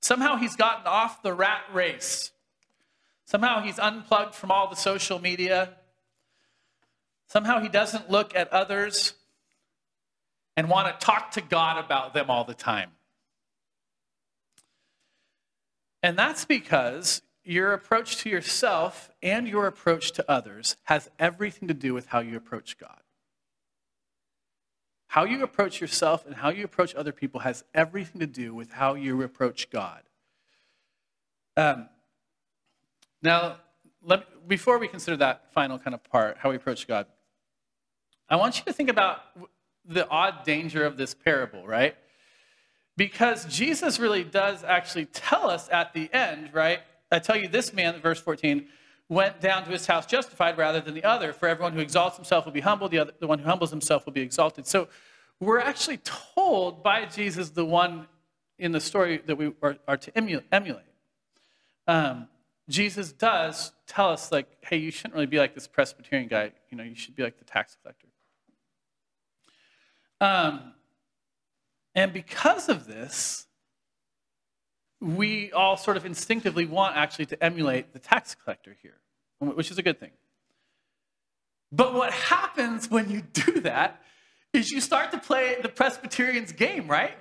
Somehow 0.00 0.36
he's 0.36 0.56
gotten 0.56 0.86
off 0.86 1.22
the 1.22 1.34
rat 1.34 1.62
race. 1.70 2.30
Somehow 3.26 3.60
he's 3.60 3.78
unplugged 3.78 4.34
from 4.34 4.50
all 4.50 4.70
the 4.70 4.76
social 4.76 5.18
media. 5.18 5.74
Somehow 7.26 7.60
he 7.60 7.68
doesn't 7.68 8.08
look 8.10 8.34
at 8.34 8.50
others 8.52 9.12
and 10.56 10.70
want 10.70 10.98
to 10.98 11.04
talk 11.04 11.32
to 11.32 11.42
God 11.42 11.84
about 11.84 12.14
them 12.14 12.30
all 12.30 12.44
the 12.44 12.54
time. 12.54 12.92
And 16.02 16.16
that's 16.16 16.46
because 16.46 17.20
your 17.46 17.72
approach 17.72 18.16
to 18.18 18.28
yourself 18.28 19.08
and 19.22 19.46
your 19.46 19.66
approach 19.66 20.10
to 20.12 20.30
others 20.30 20.76
has 20.84 21.08
everything 21.18 21.68
to 21.68 21.74
do 21.74 21.94
with 21.94 22.06
how 22.06 22.18
you 22.18 22.36
approach 22.36 22.76
God. 22.76 23.00
How 25.06 25.24
you 25.24 25.44
approach 25.44 25.80
yourself 25.80 26.26
and 26.26 26.34
how 26.34 26.48
you 26.50 26.64
approach 26.64 26.94
other 26.96 27.12
people 27.12 27.40
has 27.40 27.62
everything 27.72 28.20
to 28.20 28.26
do 28.26 28.52
with 28.52 28.72
how 28.72 28.94
you 28.94 29.22
approach 29.22 29.70
God. 29.70 30.02
Um, 31.56 31.88
now, 33.22 33.58
let, 34.02 34.48
before 34.48 34.78
we 34.78 34.88
consider 34.88 35.16
that 35.18 35.52
final 35.52 35.78
kind 35.78 35.94
of 35.94 36.02
part, 36.02 36.38
how 36.38 36.50
we 36.50 36.56
approach 36.56 36.88
God, 36.88 37.06
I 38.28 38.36
want 38.36 38.58
you 38.58 38.64
to 38.64 38.72
think 38.72 38.90
about 38.90 39.20
the 39.84 40.08
odd 40.08 40.44
danger 40.44 40.84
of 40.84 40.96
this 40.96 41.14
parable, 41.14 41.64
right? 41.64 41.96
Because 42.96 43.44
Jesus 43.44 44.00
really 44.00 44.24
does 44.24 44.64
actually 44.64 45.06
tell 45.06 45.48
us 45.48 45.68
at 45.70 45.94
the 45.94 46.12
end, 46.12 46.50
right? 46.52 46.80
I 47.10 47.18
tell 47.18 47.36
you, 47.36 47.48
this 47.48 47.72
man, 47.72 48.00
verse 48.00 48.20
14, 48.20 48.66
went 49.08 49.40
down 49.40 49.64
to 49.64 49.70
his 49.70 49.86
house 49.86 50.06
justified 50.06 50.58
rather 50.58 50.80
than 50.80 50.94
the 50.94 51.04
other. 51.04 51.32
For 51.32 51.48
everyone 51.48 51.72
who 51.72 51.80
exalts 51.80 52.16
himself 52.16 52.44
will 52.44 52.52
be 52.52 52.60
humbled, 52.60 52.90
the, 52.90 52.98
other, 52.98 53.12
the 53.18 53.26
one 53.26 53.38
who 53.38 53.44
humbles 53.44 53.70
himself 53.70 54.04
will 54.04 54.12
be 54.12 54.20
exalted. 54.20 54.66
So 54.66 54.88
we're 55.38 55.60
actually 55.60 55.98
told 55.98 56.82
by 56.82 57.04
Jesus, 57.04 57.50
the 57.50 57.64
one 57.64 58.06
in 58.58 58.72
the 58.72 58.80
story 58.80 59.22
that 59.26 59.36
we 59.36 59.52
are, 59.62 59.76
are 59.86 59.96
to 59.96 60.18
emulate. 60.52 60.82
Um, 61.86 62.28
Jesus 62.68 63.12
does 63.12 63.72
tell 63.86 64.10
us, 64.10 64.32
like, 64.32 64.48
hey, 64.62 64.76
you 64.76 64.90
shouldn't 64.90 65.14
really 65.14 65.26
be 65.26 65.38
like 65.38 65.54
this 65.54 65.68
Presbyterian 65.68 66.28
guy. 66.28 66.52
You 66.70 66.78
know, 66.78 66.84
you 66.84 66.96
should 66.96 67.14
be 67.14 67.22
like 67.22 67.38
the 67.38 67.44
tax 67.44 67.76
collector. 67.80 68.08
Um, 70.20 70.72
and 71.94 72.12
because 72.12 72.68
of 72.68 72.86
this, 72.86 73.45
we 75.00 75.52
all 75.52 75.76
sort 75.76 75.96
of 75.96 76.06
instinctively 76.06 76.66
want 76.66 76.96
actually 76.96 77.26
to 77.26 77.44
emulate 77.44 77.92
the 77.92 77.98
tax 77.98 78.34
collector 78.34 78.76
here, 78.82 78.96
which 79.38 79.70
is 79.70 79.78
a 79.78 79.82
good 79.82 80.00
thing. 80.00 80.12
But 81.72 81.94
what 81.94 82.12
happens 82.12 82.90
when 82.90 83.10
you 83.10 83.22
do 83.32 83.60
that 83.60 84.02
is 84.52 84.70
you 84.70 84.80
start 84.80 85.10
to 85.12 85.18
play 85.18 85.56
the 85.60 85.68
Presbyterian's 85.68 86.52
game, 86.52 86.88
right? 86.88 87.16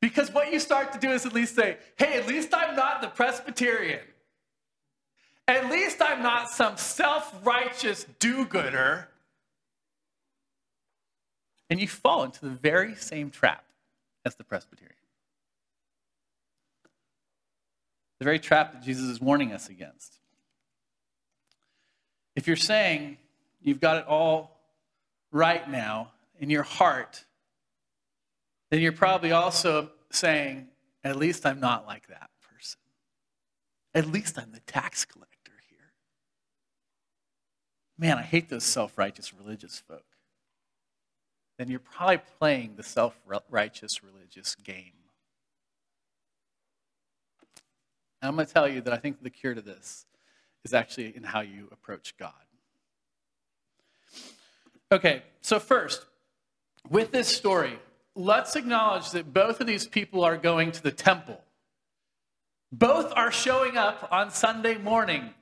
Because 0.00 0.32
what 0.32 0.52
you 0.52 0.60
start 0.60 0.92
to 0.92 0.98
do 0.98 1.10
is 1.10 1.26
at 1.26 1.32
least 1.32 1.56
say, 1.56 1.76
hey, 1.96 2.18
at 2.18 2.26
least 2.26 2.54
I'm 2.54 2.76
not 2.76 3.02
the 3.02 3.08
Presbyterian. 3.08 4.00
At 5.48 5.70
least 5.70 6.00
I'm 6.00 6.22
not 6.22 6.50
some 6.50 6.76
self 6.76 7.34
righteous 7.44 8.06
do 8.18 8.44
gooder. 8.44 9.08
And 11.70 11.80
you 11.80 11.88
fall 11.88 12.22
into 12.24 12.40
the 12.40 12.50
very 12.50 12.94
same 12.94 13.30
trap 13.30 13.64
as 14.24 14.36
the 14.36 14.44
Presbyterian. 14.44 14.94
The 18.18 18.24
very 18.24 18.38
trap 18.38 18.72
that 18.72 18.82
Jesus 18.82 19.04
is 19.04 19.20
warning 19.20 19.52
us 19.52 19.68
against. 19.68 20.18
If 22.34 22.46
you're 22.46 22.56
saying 22.56 23.18
you've 23.60 23.80
got 23.80 23.96
it 23.98 24.06
all 24.06 24.60
right 25.32 25.68
now 25.68 26.12
in 26.38 26.50
your 26.50 26.62
heart, 26.62 27.24
then 28.70 28.80
you're 28.80 28.92
probably 28.92 29.32
also 29.32 29.90
saying, 30.10 30.68
at 31.04 31.16
least 31.16 31.46
I'm 31.46 31.60
not 31.60 31.86
like 31.86 32.06
that 32.08 32.30
person. 32.52 32.80
At 33.94 34.06
least 34.06 34.38
I'm 34.38 34.52
the 34.52 34.60
tax 34.60 35.04
collector 35.04 35.52
here. 35.68 35.92
Man, 37.98 38.18
I 38.18 38.22
hate 38.22 38.48
those 38.48 38.64
self 38.64 38.98
righteous 38.98 39.32
religious 39.32 39.82
folk. 39.86 40.04
Then 41.58 41.68
you're 41.68 41.80
probably 41.80 42.20
playing 42.38 42.74
the 42.76 42.82
self 42.82 43.18
righteous 43.50 44.02
religious 44.02 44.54
game. 44.54 44.97
And 48.20 48.28
I'm 48.28 48.34
going 48.34 48.46
to 48.46 48.52
tell 48.52 48.68
you 48.68 48.80
that 48.82 48.92
I 48.92 48.96
think 48.96 49.22
the 49.22 49.30
cure 49.30 49.54
to 49.54 49.60
this 49.60 50.06
is 50.64 50.74
actually 50.74 51.16
in 51.16 51.22
how 51.22 51.40
you 51.40 51.68
approach 51.70 52.16
God. 52.18 52.32
Okay, 54.90 55.22
so 55.40 55.60
first, 55.60 56.06
with 56.88 57.12
this 57.12 57.28
story, 57.28 57.78
let's 58.14 58.56
acknowledge 58.56 59.10
that 59.10 59.32
both 59.32 59.60
of 59.60 59.66
these 59.66 59.86
people 59.86 60.24
are 60.24 60.36
going 60.36 60.72
to 60.72 60.82
the 60.82 60.90
temple. 60.90 61.40
Both 62.72 63.12
are 63.14 63.30
showing 63.30 63.76
up 63.76 64.08
on 64.10 64.30
Sunday 64.30 64.76
morning. 64.78 65.34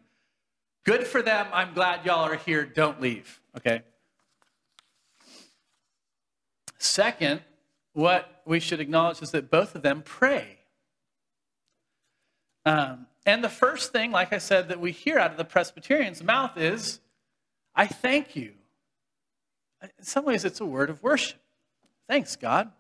Good 0.85 1.07
for 1.07 1.23
them. 1.23 1.47
I'm 1.53 1.75
glad 1.75 2.05
y'all 2.05 2.25
are 2.25 2.37
here. 2.37 2.65
Don't 2.65 3.01
leave, 3.01 3.41
okay? 3.57 3.83
Second, 6.79 7.41
what 7.93 8.43
we 8.45 8.61
should 8.61 8.81
acknowledge 8.81 9.23
is 9.23 9.31
that 9.31 9.51
both 9.51 9.75
of 9.75 9.83
them 9.83 10.03
pray. 10.05 10.56
Um, 12.67 13.07
and 13.25 13.43
the 13.43 13.49
first 13.49 13.93
thing, 13.93 14.11
like 14.11 14.33
I 14.33 14.39
said, 14.39 14.69
that 14.69 14.81
we 14.81 14.91
hear 14.91 15.19
out 15.19 15.31
of 15.31 15.37
the 15.37 15.45
Presbyterian's 15.45 16.23
mouth 16.23 16.59
is, 16.59 17.01
I 17.75 17.87
thank 17.87 18.37
you. 18.37 18.53
In 19.83 20.05
some 20.05 20.25
ways, 20.25 20.45
it's 20.45 20.61
a 20.61 20.67
word 20.67 20.91
of 20.91 21.03
worship. 21.03 21.39
Thanks, 22.09 22.35
God. 22.37 22.73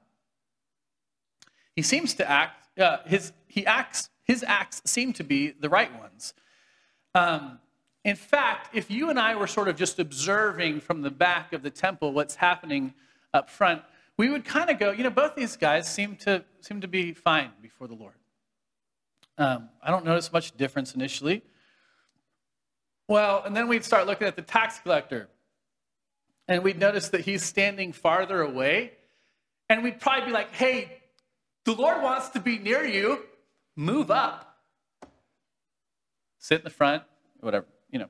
He 1.74 1.82
seems 1.82 2.14
to 2.14 2.28
act, 2.28 2.78
uh, 2.78 2.98
his, 3.06 3.32
he 3.46 3.64
acts, 3.64 4.10
his 4.24 4.42
acts 4.42 4.82
seem 4.84 5.12
to 5.14 5.24
be 5.24 5.50
the 5.50 5.68
right 5.68 5.96
ones. 6.00 6.34
Um, 7.14 7.60
in 8.04 8.16
fact, 8.16 8.74
if 8.74 8.90
you 8.90 9.10
and 9.10 9.18
I 9.18 9.36
were 9.36 9.46
sort 9.46 9.68
of 9.68 9.76
just 9.76 9.98
observing 9.98 10.80
from 10.80 11.02
the 11.02 11.10
back 11.10 11.52
of 11.52 11.62
the 11.62 11.70
temple 11.70 12.12
what's 12.12 12.36
happening 12.36 12.94
up 13.32 13.50
front, 13.50 13.82
we 14.16 14.30
would 14.30 14.44
kind 14.44 14.70
of 14.70 14.78
go, 14.78 14.90
you 14.90 15.04
know, 15.04 15.10
both 15.10 15.34
these 15.34 15.56
guys 15.56 15.92
seem 15.92 16.16
to, 16.16 16.44
seem 16.60 16.80
to 16.80 16.88
be 16.88 17.12
fine 17.12 17.50
before 17.60 17.86
the 17.86 17.94
Lord. 17.94 18.14
Um, 19.38 19.68
I 19.82 19.90
don't 19.90 20.04
notice 20.04 20.32
much 20.32 20.56
difference 20.56 20.94
initially. 20.94 21.42
Well, 23.08 23.42
and 23.44 23.56
then 23.56 23.68
we'd 23.68 23.84
start 23.84 24.06
looking 24.06 24.26
at 24.26 24.36
the 24.36 24.42
tax 24.42 24.78
collector, 24.80 25.28
and 26.48 26.64
we'd 26.64 26.78
notice 26.78 27.08
that 27.10 27.22
he's 27.22 27.44
standing 27.44 27.92
farther 27.92 28.40
away 28.42 28.92
and 29.68 29.82
we'd 29.82 30.00
probably 30.00 30.26
be 30.26 30.32
like, 30.32 30.52
hey, 30.52 30.98
the 31.64 31.72
Lord 31.72 32.02
wants 32.02 32.28
to 32.30 32.40
be 32.40 32.58
near 32.58 32.84
you. 32.84 33.24
Move 33.74 34.10
up. 34.10 34.58
Sit 36.38 36.60
in 36.60 36.64
the 36.64 36.70
front, 36.70 37.02
whatever, 37.40 37.66
you 37.90 37.98
know. 37.98 38.08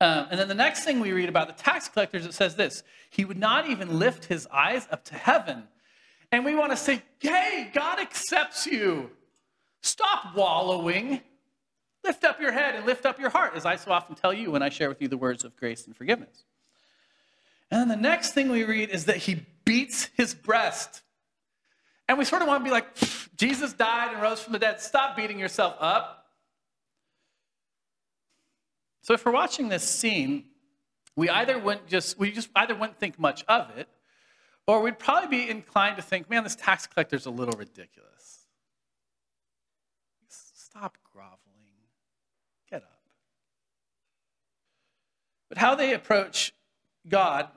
Um, 0.00 0.28
and 0.30 0.40
then 0.40 0.48
the 0.48 0.54
next 0.54 0.84
thing 0.84 1.00
we 1.00 1.12
read 1.12 1.28
about 1.28 1.48
the 1.48 1.62
tax 1.62 1.88
collectors, 1.88 2.24
it 2.24 2.32
says 2.32 2.56
this 2.56 2.82
He 3.10 3.24
would 3.24 3.36
not 3.36 3.68
even 3.68 3.98
lift 3.98 4.24
his 4.26 4.46
eyes 4.50 4.88
up 4.90 5.04
to 5.06 5.14
heaven. 5.14 5.64
And 6.30 6.44
we 6.44 6.54
want 6.54 6.72
to 6.72 6.76
say, 6.76 7.02
hey, 7.20 7.70
God 7.72 7.98
accepts 7.98 8.66
you. 8.66 9.10
Stop 9.82 10.34
wallowing. 10.34 11.20
Lift 12.04 12.24
up 12.24 12.40
your 12.40 12.52
head 12.52 12.74
and 12.74 12.86
lift 12.86 13.06
up 13.06 13.18
your 13.18 13.30
heart, 13.30 13.52
as 13.54 13.66
I 13.66 13.76
so 13.76 13.90
often 13.90 14.14
tell 14.14 14.32
you 14.32 14.50
when 14.50 14.62
I 14.62 14.68
share 14.68 14.88
with 14.88 15.02
you 15.02 15.08
the 15.08 15.16
words 15.16 15.44
of 15.44 15.56
grace 15.56 15.86
and 15.86 15.96
forgiveness. 15.96 16.44
And 17.70 17.80
then 17.80 17.88
the 17.88 17.96
next 17.96 18.32
thing 18.32 18.48
we 18.48 18.64
read 18.64 18.90
is 18.90 19.06
that 19.06 19.16
he 19.16 19.44
beats 19.64 20.08
his 20.16 20.34
breast. 20.34 21.02
And 22.08 22.16
we 22.16 22.24
sort 22.24 22.40
of 22.40 22.48
want 22.48 22.60
to 22.60 22.64
be 22.64 22.70
like, 22.70 22.86
Jesus 23.36 23.72
died 23.74 24.12
and 24.12 24.22
rose 24.22 24.40
from 24.40 24.54
the 24.54 24.58
dead. 24.58 24.80
Stop 24.80 25.16
beating 25.16 25.38
yourself 25.38 25.76
up. 25.78 26.26
So 29.02 29.14
if 29.14 29.24
we're 29.24 29.32
watching 29.32 29.68
this 29.68 29.82
scene, 29.82 30.44
we 31.16 31.28
either 31.28 31.58
wouldn't 31.58 31.88
just 31.88 32.18
we 32.18 32.30
just 32.30 32.48
either 32.54 32.74
wouldn't 32.74 32.98
think 32.98 33.18
much 33.18 33.44
of 33.48 33.76
it, 33.76 33.88
or 34.66 34.82
we'd 34.82 34.98
probably 34.98 35.28
be 35.28 35.50
inclined 35.50 35.96
to 35.96 36.02
think, 36.02 36.30
man, 36.30 36.44
this 36.44 36.54
tax 36.56 36.86
collector's 36.86 37.26
a 37.26 37.30
little 37.30 37.58
ridiculous. 37.58 38.37
Stop 40.78 40.96
groveling. 41.12 41.32
Get 42.70 42.82
up. 42.82 43.00
But 45.48 45.58
how 45.58 45.74
they 45.74 45.92
approach 45.92 46.54
God 47.08 47.48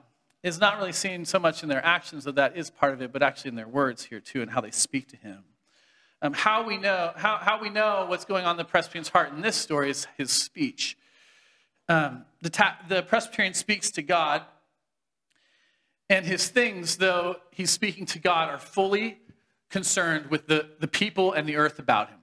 is 0.42 0.58
not 0.58 0.78
really 0.78 0.92
seen 0.92 1.24
so 1.24 1.38
much 1.38 1.62
in 1.62 1.68
their 1.68 1.84
actions, 1.84 2.24
though 2.24 2.32
that 2.32 2.56
is 2.56 2.68
part 2.68 2.94
of 2.94 3.00
it, 3.00 3.12
but 3.12 3.22
actually 3.22 3.50
in 3.50 3.54
their 3.54 3.68
words 3.68 4.02
here 4.02 4.18
too, 4.18 4.42
and 4.42 4.50
how 4.50 4.60
they 4.60 4.72
speak 4.72 5.06
to 5.10 5.16
him. 5.16 5.44
Um, 6.20 6.32
how, 6.32 6.66
we 6.66 6.78
know, 6.78 7.12
how, 7.14 7.36
how 7.36 7.62
we 7.62 7.70
know 7.70 8.06
what's 8.08 8.24
going 8.24 8.44
on 8.44 8.52
in 8.52 8.56
the 8.56 8.64
Presbyterian's 8.64 9.10
heart 9.10 9.32
in 9.32 9.40
this 9.40 9.54
story 9.54 9.88
is 9.90 10.08
his 10.16 10.32
speech. 10.32 10.98
Um, 11.88 12.24
the, 12.40 12.50
ta- 12.50 12.78
the 12.88 13.04
Presbyterian 13.04 13.54
speaks 13.54 13.92
to 13.92 14.02
God, 14.02 14.42
and 16.10 16.26
his 16.26 16.48
things, 16.48 16.96
though 16.96 17.36
he's 17.52 17.70
speaking 17.70 18.04
to 18.06 18.18
God, 18.18 18.48
are 18.48 18.58
fully 18.58 19.20
concerned 19.70 20.26
with 20.28 20.48
the, 20.48 20.70
the 20.80 20.88
people 20.88 21.32
and 21.32 21.48
the 21.48 21.54
earth 21.54 21.78
about 21.78 22.08
him. 22.08 22.18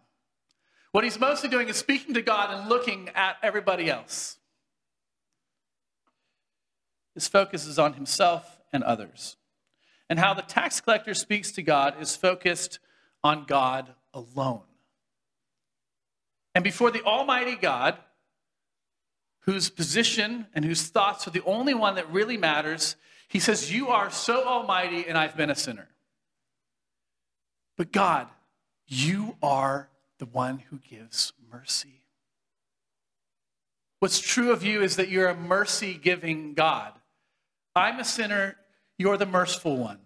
What 0.91 1.04
he's 1.04 1.19
mostly 1.19 1.49
doing 1.49 1.69
is 1.69 1.78
speaking 1.78 2.15
to 2.15 2.21
God 2.21 2.52
and 2.52 2.69
looking 2.69 3.10
at 3.15 3.38
everybody 3.43 3.89
else. 3.89 4.38
His 7.13 7.28
focus 7.28 7.65
is 7.65 7.78
on 7.78 7.93
himself 7.93 8.60
and 8.73 8.84
others. 8.84 9.36
And 10.10 10.17
how 10.17 10.34
the 10.34 10.41
tax 10.41 10.82
collector 10.82 11.13
speaks 11.13 11.52
to 11.54 11.62
God 11.62 12.02
is 12.02 12.15
focused 12.15 12.80
on 13.23 13.45
God 13.45 13.93
alone. 14.13 14.62
And 16.56 16.63
before 16.63 16.89
the 16.89 17.04
Almighty 17.04 17.56
God, 17.56 17.97
whose 19.41 19.69
position 19.69 20.47
and 20.54 20.65
whose 20.65 20.88
thoughts 20.88 21.28
are 21.28 21.32
the 21.32 21.43
only 21.43 21.73
one 21.73 21.95
that 21.95 22.12
really 22.12 22.38
matters, 22.38 22.95
he 23.28 23.39
says, 23.39 23.71
You 23.71 23.89
are 23.89 24.10
so 24.10 24.43
almighty, 24.43 25.06
and 25.08 25.17
I've 25.17 25.38
been 25.38 25.52
a 25.52 25.56
sinner. 25.56 25.88
But 27.78 27.91
God, 27.91 28.28
you 28.88 29.38
are 29.43 29.89
the 30.20 30.26
one 30.26 30.60
who 30.70 30.78
gives 30.78 31.34
mercy. 31.52 32.04
What's 34.00 34.20
true 34.20 34.52
of 34.52 34.64
you 34.64 34.82
is 34.82 34.96
that 34.96 35.10
you're 35.10 35.28
a 35.28 35.36
mercy 35.36 35.94
giving 35.96 36.54
God. 36.54 36.94
I'm 37.76 38.00
a 38.00 38.06
sinner, 38.06 38.56
you're 38.98 39.18
the 39.18 39.26
merciful 39.26 39.78
one. 39.78 40.00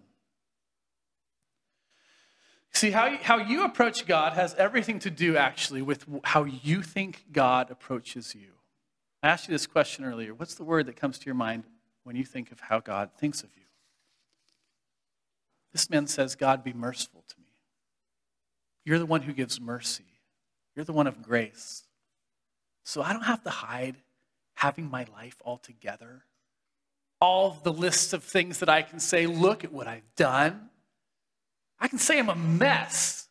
See, 2.72 2.90
how 2.90 3.06
you, 3.06 3.18
how 3.18 3.38
you 3.38 3.64
approach 3.64 4.04
God 4.04 4.32
has 4.32 4.54
everything 4.54 4.98
to 5.00 5.10
do 5.10 5.36
actually 5.36 5.80
with 5.80 6.06
how 6.24 6.42
you 6.44 6.82
think 6.82 7.24
God 7.30 7.70
approaches 7.70 8.34
you. 8.34 8.48
I 9.22 9.28
asked 9.28 9.48
you 9.48 9.52
this 9.52 9.68
question 9.68 10.04
earlier. 10.04 10.34
What's 10.34 10.56
the 10.56 10.64
word 10.64 10.86
that 10.86 10.96
comes 10.96 11.18
to 11.18 11.26
your 11.26 11.36
mind 11.36 11.64
when 12.02 12.16
you 12.16 12.24
think 12.24 12.50
of 12.50 12.60
how 12.60 12.80
God 12.80 13.10
thinks 13.16 13.44
of 13.44 13.50
you? 13.56 13.62
This 15.72 15.88
man 15.88 16.08
says, 16.08 16.34
God, 16.34 16.64
be 16.64 16.72
merciful 16.72 17.24
to 17.28 17.34
me. 17.38 17.43
You're 18.84 18.98
the 18.98 19.06
one 19.06 19.22
who 19.22 19.32
gives 19.32 19.60
mercy, 19.60 20.04
you're 20.74 20.84
the 20.84 20.92
one 20.92 21.06
of 21.06 21.22
grace. 21.22 21.84
So 22.84 23.02
I 23.02 23.12
don't 23.12 23.22
have 23.22 23.42
to 23.44 23.50
hide 23.50 23.96
having 24.54 24.90
my 24.90 25.06
life 25.14 25.36
all 25.44 25.58
together. 25.58 26.24
All 27.20 27.58
the 27.62 27.72
lists 27.72 28.12
of 28.12 28.22
things 28.22 28.58
that 28.58 28.68
I 28.68 28.82
can 28.82 29.00
say, 29.00 29.26
look 29.26 29.64
at 29.64 29.72
what 29.72 29.86
I've 29.86 30.14
done. 30.16 30.68
I 31.80 31.88
can 31.88 31.98
say 31.98 32.18
I'm 32.18 32.28
a 32.28 32.34
mess. 32.34 33.28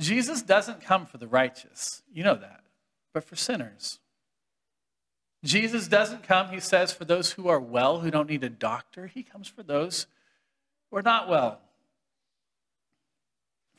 Jesus 0.00 0.42
doesn't 0.42 0.80
come 0.80 1.06
for 1.06 1.18
the 1.18 1.28
righteous. 1.28 2.02
You 2.12 2.24
know 2.24 2.34
that, 2.34 2.64
but 3.12 3.24
for 3.24 3.36
sinners. 3.36 3.98
Jesus 5.44 5.86
doesn't 5.86 6.22
come, 6.22 6.48
he 6.48 6.60
says, 6.60 6.92
for 6.92 7.04
those 7.04 7.32
who 7.32 7.48
are 7.48 7.60
well, 7.60 8.00
who 8.00 8.10
don't 8.10 8.30
need 8.30 8.42
a 8.42 8.48
doctor. 8.48 9.06
He 9.06 9.22
comes 9.22 9.46
for 9.46 9.62
those 9.62 10.06
who 10.90 10.96
are 10.96 11.02
not 11.02 11.28
well. 11.28 11.60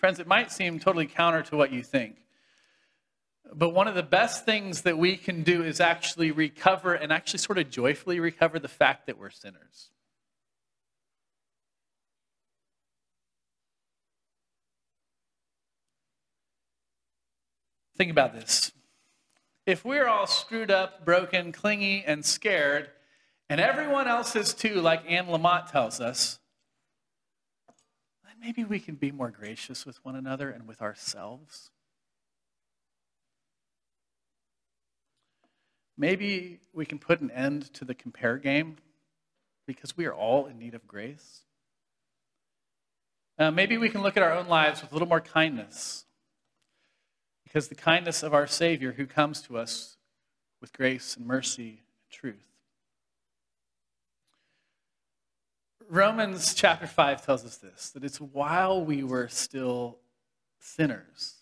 Friends, 0.06 0.20
it 0.20 0.28
might 0.28 0.52
seem 0.52 0.78
totally 0.78 1.08
counter 1.08 1.42
to 1.42 1.58
what 1.58 1.74
you 1.74 1.82
think. 1.82 2.18
But 3.52 3.70
one 3.70 3.88
of 3.88 3.96
the 3.96 4.04
best 4.04 4.46
things 4.46 4.84
that 4.84 5.00
we 5.00 5.18
can 5.18 5.42
do 5.42 5.64
is 5.64 5.82
actually 5.82 6.30
recover 6.30 6.94
and 6.94 7.12
actually 7.12 7.40
sort 7.40 7.58
of 7.58 7.72
joyfully 7.72 8.20
recover 8.20 8.60
the 8.60 8.68
fact 8.68 9.08
that 9.08 9.18
we're 9.18 9.32
sinners. 9.32 9.90
Think 17.98 18.12
about 18.12 18.34
this. 18.34 18.74
If 19.66 19.84
we're 19.84 20.08
all 20.08 20.28
screwed 20.28 20.70
up, 20.70 21.04
broken, 21.04 21.52
clingy, 21.52 22.04
and 22.06 22.24
scared, 22.24 22.90
and 23.50 23.60
everyone 23.60 24.08
else 24.08 24.36
is 24.36 24.54
too, 24.54 24.82
like 24.82 25.02
Anne 25.10 25.26
Lamott 25.26 25.72
tells 25.72 26.00
us, 26.00 26.38
maybe 28.40 28.64
we 28.64 28.80
can 28.80 28.96
be 28.96 29.12
more 29.12 29.30
gracious 29.30 29.86
with 29.86 30.04
one 30.04 30.16
another 30.16 30.50
and 30.50 30.68
with 30.68 30.82
ourselves. 30.82 31.70
Maybe 35.98 36.60
we 36.74 36.86
can 36.86 37.00
put 37.00 37.22
an 37.22 37.32
end 37.32 37.74
to 37.76 37.86
the 37.86 37.96
compare 37.96 38.38
game 38.38 38.78
because 39.66 39.96
we 39.96 40.06
are 40.06 40.14
all 40.14 40.46
in 40.46 40.60
need 40.60 40.74
of 40.74 40.88
grace. 40.88 41.42
Uh, 43.38 43.52
maybe 43.52 43.78
we 43.78 43.90
can 43.90 44.02
look 44.02 44.18
at 44.18 44.24
our 44.24 44.34
own 44.34 44.48
lives 44.48 44.82
with 44.82 44.92
a 44.92 44.96
little 44.96 45.08
more 45.08 45.22
kindness 45.22 46.06
because 47.44 47.68
the 47.68 47.76
kindness 47.76 48.24
of 48.24 48.34
our 48.34 48.48
Savior 48.48 48.94
who 48.94 49.06
comes 49.06 49.42
to 49.42 49.58
us 49.58 49.98
with 50.62 50.74
grace 50.74 51.16
and 51.16 51.26
mercy 51.26 51.70
and 51.70 52.12
truth. 52.12 52.55
Romans 55.90 56.54
chapter 56.54 56.88
5 56.88 57.26
tells 57.26 57.46
us 57.46 57.58
this 57.58 57.92
that 57.92 58.04
it's 58.04 58.20
while 58.20 58.84
we 58.84 59.04
were 59.04 59.28
still 59.28 60.00
sinners 60.60 61.36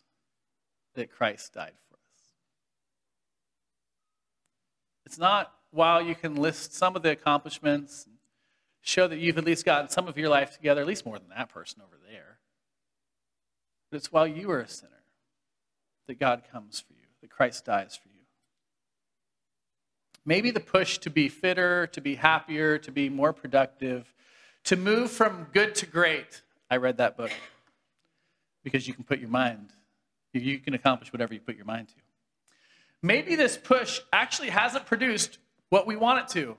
that 0.96 1.12
Christ 1.12 1.54
died 1.54 1.74
for 1.90 1.96
us. 1.96 2.26
It's 5.06 5.18
not 5.18 5.54
while 5.72 6.02
you 6.02 6.16
can 6.16 6.36
list 6.36 6.74
some 6.74 6.96
of 6.96 7.04
the 7.04 7.12
accomplishments, 7.12 8.08
show 8.82 9.08
that 9.08 9.18
you've 9.18 9.38
at 9.38 9.46
least 9.46 9.66
gotten 9.66 9.90
some 9.90 10.08
of 10.08 10.18
your 10.18 10.30
life 10.30 10.56
together, 10.56 10.82
at 10.82 10.88
least 10.88 11.06
more 11.06 11.18
than 11.18 11.30
that 11.30 11.50
person 11.50 11.82
over 11.82 11.98
there. 12.10 12.40
But 13.90 13.98
it's 13.98 14.12
while 14.12 14.28
you 14.28 14.50
were 14.50 14.60
a 14.60 14.68
sinner 14.68 14.92
that 16.08 16.20
God 16.20 16.44
comes 16.52 16.80
for 16.80 16.94
you, 16.94 17.08
that 17.22 17.30
Christ 17.30 17.66
dies 17.66 17.96
for 17.96 18.10
you. 18.10 18.14
Maybe 20.26 20.52
the 20.52 20.60
push 20.60 21.00
to 21.00 21.10
be 21.10 21.28
fitter, 21.28 21.88
to 21.88 22.02
be 22.02 22.16
happier, 22.16 22.78
to 22.78 22.92
be 22.92 23.10
more 23.10 23.34
productive, 23.34 24.13
to 24.66 24.76
move 24.76 25.12
from 25.12 25.48
good 25.54 25.76
to 25.76 25.86
great. 25.86 26.42
I 26.70 26.78
read 26.78 26.98
that 26.98 27.18
book 27.18 27.32
because 28.64 28.88
you 28.88 28.94
can 28.94 29.04
put 29.04 29.20
your 29.20 29.30
mind, 29.30 29.70
you 30.34 30.60
can 30.60 30.74
accomplish 30.74 31.12
whatever 31.12 31.34
you 31.34 31.40
put 31.40 31.56
your 31.56 31.66
mind 31.66 31.90
to. 31.90 31.96
Maybe 33.02 33.36
this 33.36 33.58
push 33.58 34.00
actually 34.14 34.50
hasn't 34.50 34.86
produced 34.86 35.38
what 35.70 35.86
we 35.86 35.96
want 35.96 36.22
it 36.22 36.28
to. 36.40 36.56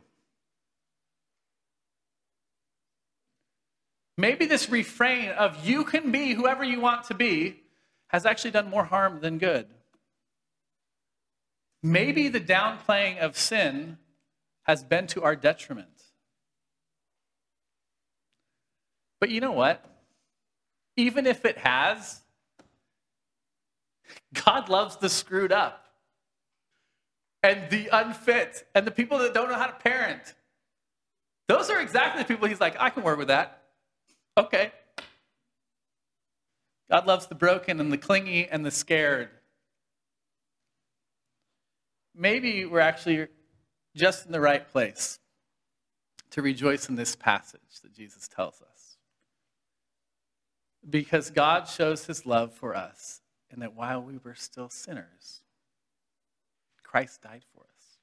Maybe 4.17 4.47
this 4.47 4.69
refrain 4.71 5.31
of 5.31 5.67
you 5.67 5.85
can 5.85 6.13
be 6.13 6.35
whoever 6.35 6.63
you 6.63 6.81
want 6.81 7.05
to 7.05 7.15
be 7.15 7.63
has 8.09 8.27
actually 8.27 8.53
done 8.53 8.71
more 8.71 8.85
harm 8.85 9.21
than 9.21 9.39
good. 9.39 9.67
Maybe 11.83 12.29
the 12.29 12.41
downplaying 12.41 13.19
of 13.19 13.37
sin 13.37 13.99
has 14.63 14.85
been 14.85 15.07
to 15.09 15.23
our 15.23 15.35
detriment. 15.35 15.89
But 19.25 19.31
you 19.31 19.41
know 19.41 19.53
what? 19.53 19.83
Even 20.99 21.27
if 21.27 21.47
it 21.47 21.57
has, 21.57 22.21
God 24.45 24.69
loves 24.69 24.99
the 24.99 25.09
screwed 25.09 25.51
up 25.51 25.87
and 27.43 27.71
the 27.71 27.89
unfit 27.91 28.67
and 28.75 28.87
the 28.87 28.91
people 28.91 29.17
that 29.21 29.33
don't 29.33 29.49
know 29.49 29.57
how 29.57 29.69
to 29.69 29.73
parent. 29.73 30.35
Those 31.49 31.71
are 31.71 31.81
exactly 31.81 32.23
the 32.23 32.29
people 32.29 32.49
he's 32.49 32.61
like, 32.61 32.77
I 32.79 32.91
can 32.91 33.03
work 33.03 33.17
with 33.17 33.29
that. 33.29 33.63
Okay. 34.37 34.73
God 36.91 37.07
loves 37.07 37.27
the 37.27 37.35
broken 37.35 37.81
and 37.81 37.91
the 37.91 37.97
clingy 37.97 38.47
and 38.47 38.63
the 38.63 38.71
scared. 38.71 39.31
Maybe 42.15 42.67
we're 42.67 42.81
actually 42.81 43.29
just 43.97 44.27
in 44.27 44.33
the 44.33 44.41
right 44.41 44.69
place 44.71 45.19
to 46.33 46.43
rejoice 46.43 46.91
in 46.91 46.97
this 46.97 47.17
passage 47.17 47.81
that 47.83 47.95
Jesus 47.95 48.29
tells 48.29 48.61
us. 48.61 48.74
Because 50.89 51.31
God 51.31 51.67
shows 51.67 52.07
his 52.07 52.27
love 52.27 52.53
for 52.53 52.77
us, 52.77 53.21
and 53.51 53.63
that 53.63 53.75
while 53.75 54.03
we 54.03 54.19
were 54.19 54.35
still 54.35 54.69
sinners, 54.69 55.41
Christ 56.83 57.23
died 57.23 57.43
for 57.55 57.63
us. 57.63 57.99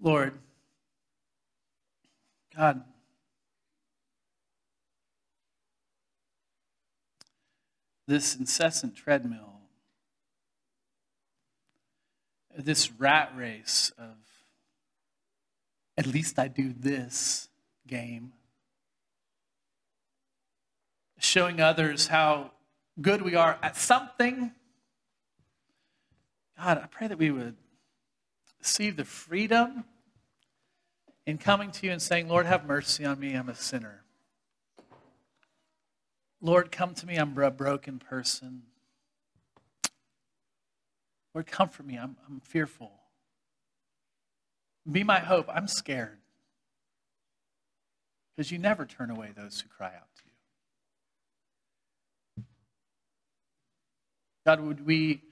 Lord, 0.00 0.38
God, 2.56 2.82
this 8.06 8.34
incessant 8.34 8.96
treadmill, 8.96 9.60
this 12.56 12.90
rat 12.90 13.32
race 13.36 13.92
of 13.98 14.16
at 16.00 16.06
least 16.06 16.38
I 16.38 16.48
do 16.48 16.72
this 16.72 17.50
game, 17.86 18.32
showing 21.18 21.60
others 21.60 22.06
how 22.06 22.52
good 23.02 23.20
we 23.20 23.34
are 23.34 23.58
at 23.62 23.76
something. 23.76 24.50
God, 26.58 26.78
I 26.78 26.86
pray 26.86 27.06
that 27.06 27.18
we 27.18 27.30
would 27.30 27.56
see 28.62 28.88
the 28.88 29.04
freedom 29.04 29.84
in 31.26 31.36
coming 31.36 31.70
to 31.70 31.86
you 31.86 31.92
and 31.92 32.00
saying, 32.00 32.28
Lord, 32.28 32.46
have 32.46 32.64
mercy 32.64 33.04
on 33.04 33.20
me, 33.20 33.34
I'm 33.34 33.50
a 33.50 33.54
sinner. 33.54 34.02
Lord, 36.40 36.72
come 36.72 36.94
to 36.94 37.06
me. 37.06 37.16
I'm 37.16 37.36
a 37.36 37.50
broken 37.50 37.98
person. 37.98 38.62
Lord, 41.34 41.46
comfort 41.46 41.84
me. 41.84 41.98
I'm, 41.98 42.16
I'm 42.26 42.40
fearful. 42.40 42.99
Be 44.90 45.02
my 45.04 45.18
hope. 45.18 45.48
I'm 45.52 45.68
scared. 45.68 46.18
Because 48.36 48.50
you 48.50 48.58
never 48.58 48.86
turn 48.86 49.10
away 49.10 49.30
those 49.36 49.60
who 49.60 49.68
cry 49.68 49.88
out 49.88 50.08
to 50.16 50.22
you. 52.38 52.44
God, 54.46 54.60
would 54.60 54.86
we 54.86 55.22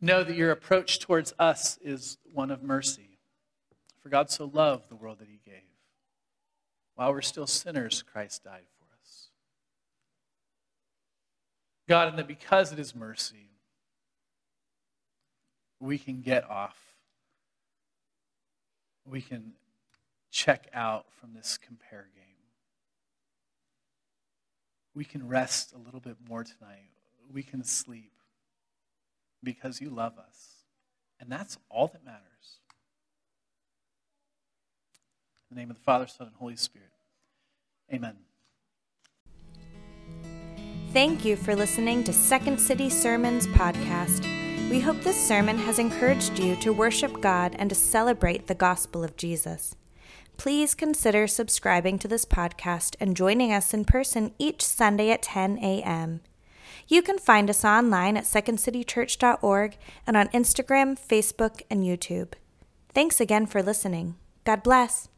know 0.00 0.24
that 0.24 0.36
your 0.36 0.50
approach 0.50 1.00
towards 1.00 1.34
us 1.38 1.78
is 1.82 2.18
one 2.32 2.50
of 2.50 2.62
mercy? 2.62 3.18
For 4.02 4.08
God 4.08 4.30
so 4.30 4.50
loved 4.52 4.88
the 4.88 4.96
world 4.96 5.18
that 5.18 5.28
he 5.28 5.40
gave. 5.44 5.62
While 6.94 7.12
we're 7.12 7.20
still 7.22 7.46
sinners, 7.46 8.02
Christ 8.02 8.44
died 8.44 8.64
for 8.78 8.86
us. 9.00 9.28
God, 11.88 12.08
and 12.08 12.18
that 12.18 12.26
because 12.26 12.72
it 12.72 12.78
is 12.78 12.94
mercy, 12.94 13.50
we 15.78 15.98
can 15.98 16.22
get 16.22 16.48
off. 16.48 16.87
We 19.08 19.22
can 19.22 19.52
check 20.30 20.68
out 20.74 21.06
from 21.20 21.34
this 21.34 21.58
compare 21.58 22.08
game. 22.14 22.24
We 24.94 25.04
can 25.04 25.28
rest 25.28 25.72
a 25.72 25.78
little 25.78 26.00
bit 26.00 26.16
more 26.28 26.44
tonight. 26.44 26.90
We 27.32 27.42
can 27.42 27.64
sleep 27.64 28.12
because 29.42 29.80
you 29.80 29.90
love 29.90 30.18
us. 30.18 30.64
And 31.20 31.30
that's 31.30 31.58
all 31.70 31.88
that 31.88 32.04
matters. 32.04 32.22
In 35.50 35.56
the 35.56 35.60
name 35.60 35.70
of 35.70 35.76
the 35.76 35.82
Father, 35.82 36.06
Son, 36.06 36.26
and 36.26 36.36
Holy 36.36 36.56
Spirit. 36.56 36.90
Amen. 37.92 38.16
Thank 40.92 41.24
you 41.24 41.36
for 41.36 41.54
listening 41.54 42.04
to 42.04 42.12
Second 42.12 42.58
City 42.58 42.90
Sermons 42.90 43.46
podcast. 43.48 44.37
We 44.70 44.80
hope 44.80 45.00
this 45.00 45.16
sermon 45.16 45.56
has 45.58 45.78
encouraged 45.78 46.38
you 46.38 46.54
to 46.56 46.74
worship 46.74 47.22
God 47.22 47.56
and 47.58 47.70
to 47.70 47.74
celebrate 47.74 48.46
the 48.46 48.54
gospel 48.54 49.02
of 49.02 49.16
Jesus. 49.16 49.74
please 50.36 50.74
consider 50.74 51.26
subscribing 51.26 51.98
to 51.98 52.06
this 52.06 52.24
podcast 52.24 52.94
and 53.00 53.16
joining 53.16 53.52
us 53.52 53.74
in 53.74 53.84
person 53.84 54.32
each 54.38 54.62
Sunday 54.62 55.10
at 55.10 55.22
10 55.22 55.58
a.m. 55.58 56.20
You 56.86 57.02
can 57.02 57.18
find 57.18 57.50
us 57.50 57.64
online 57.64 58.16
at 58.16 58.24
secondcitychurch.org 58.24 59.76
and 60.06 60.16
on 60.16 60.28
Instagram, 60.28 60.96
Facebook, 60.96 61.62
and 61.68 61.82
YouTube. 61.82 62.34
Thanks 62.94 63.20
again 63.20 63.46
for 63.46 63.62
listening. 63.62 64.14
God 64.44 64.62
bless. 64.62 65.08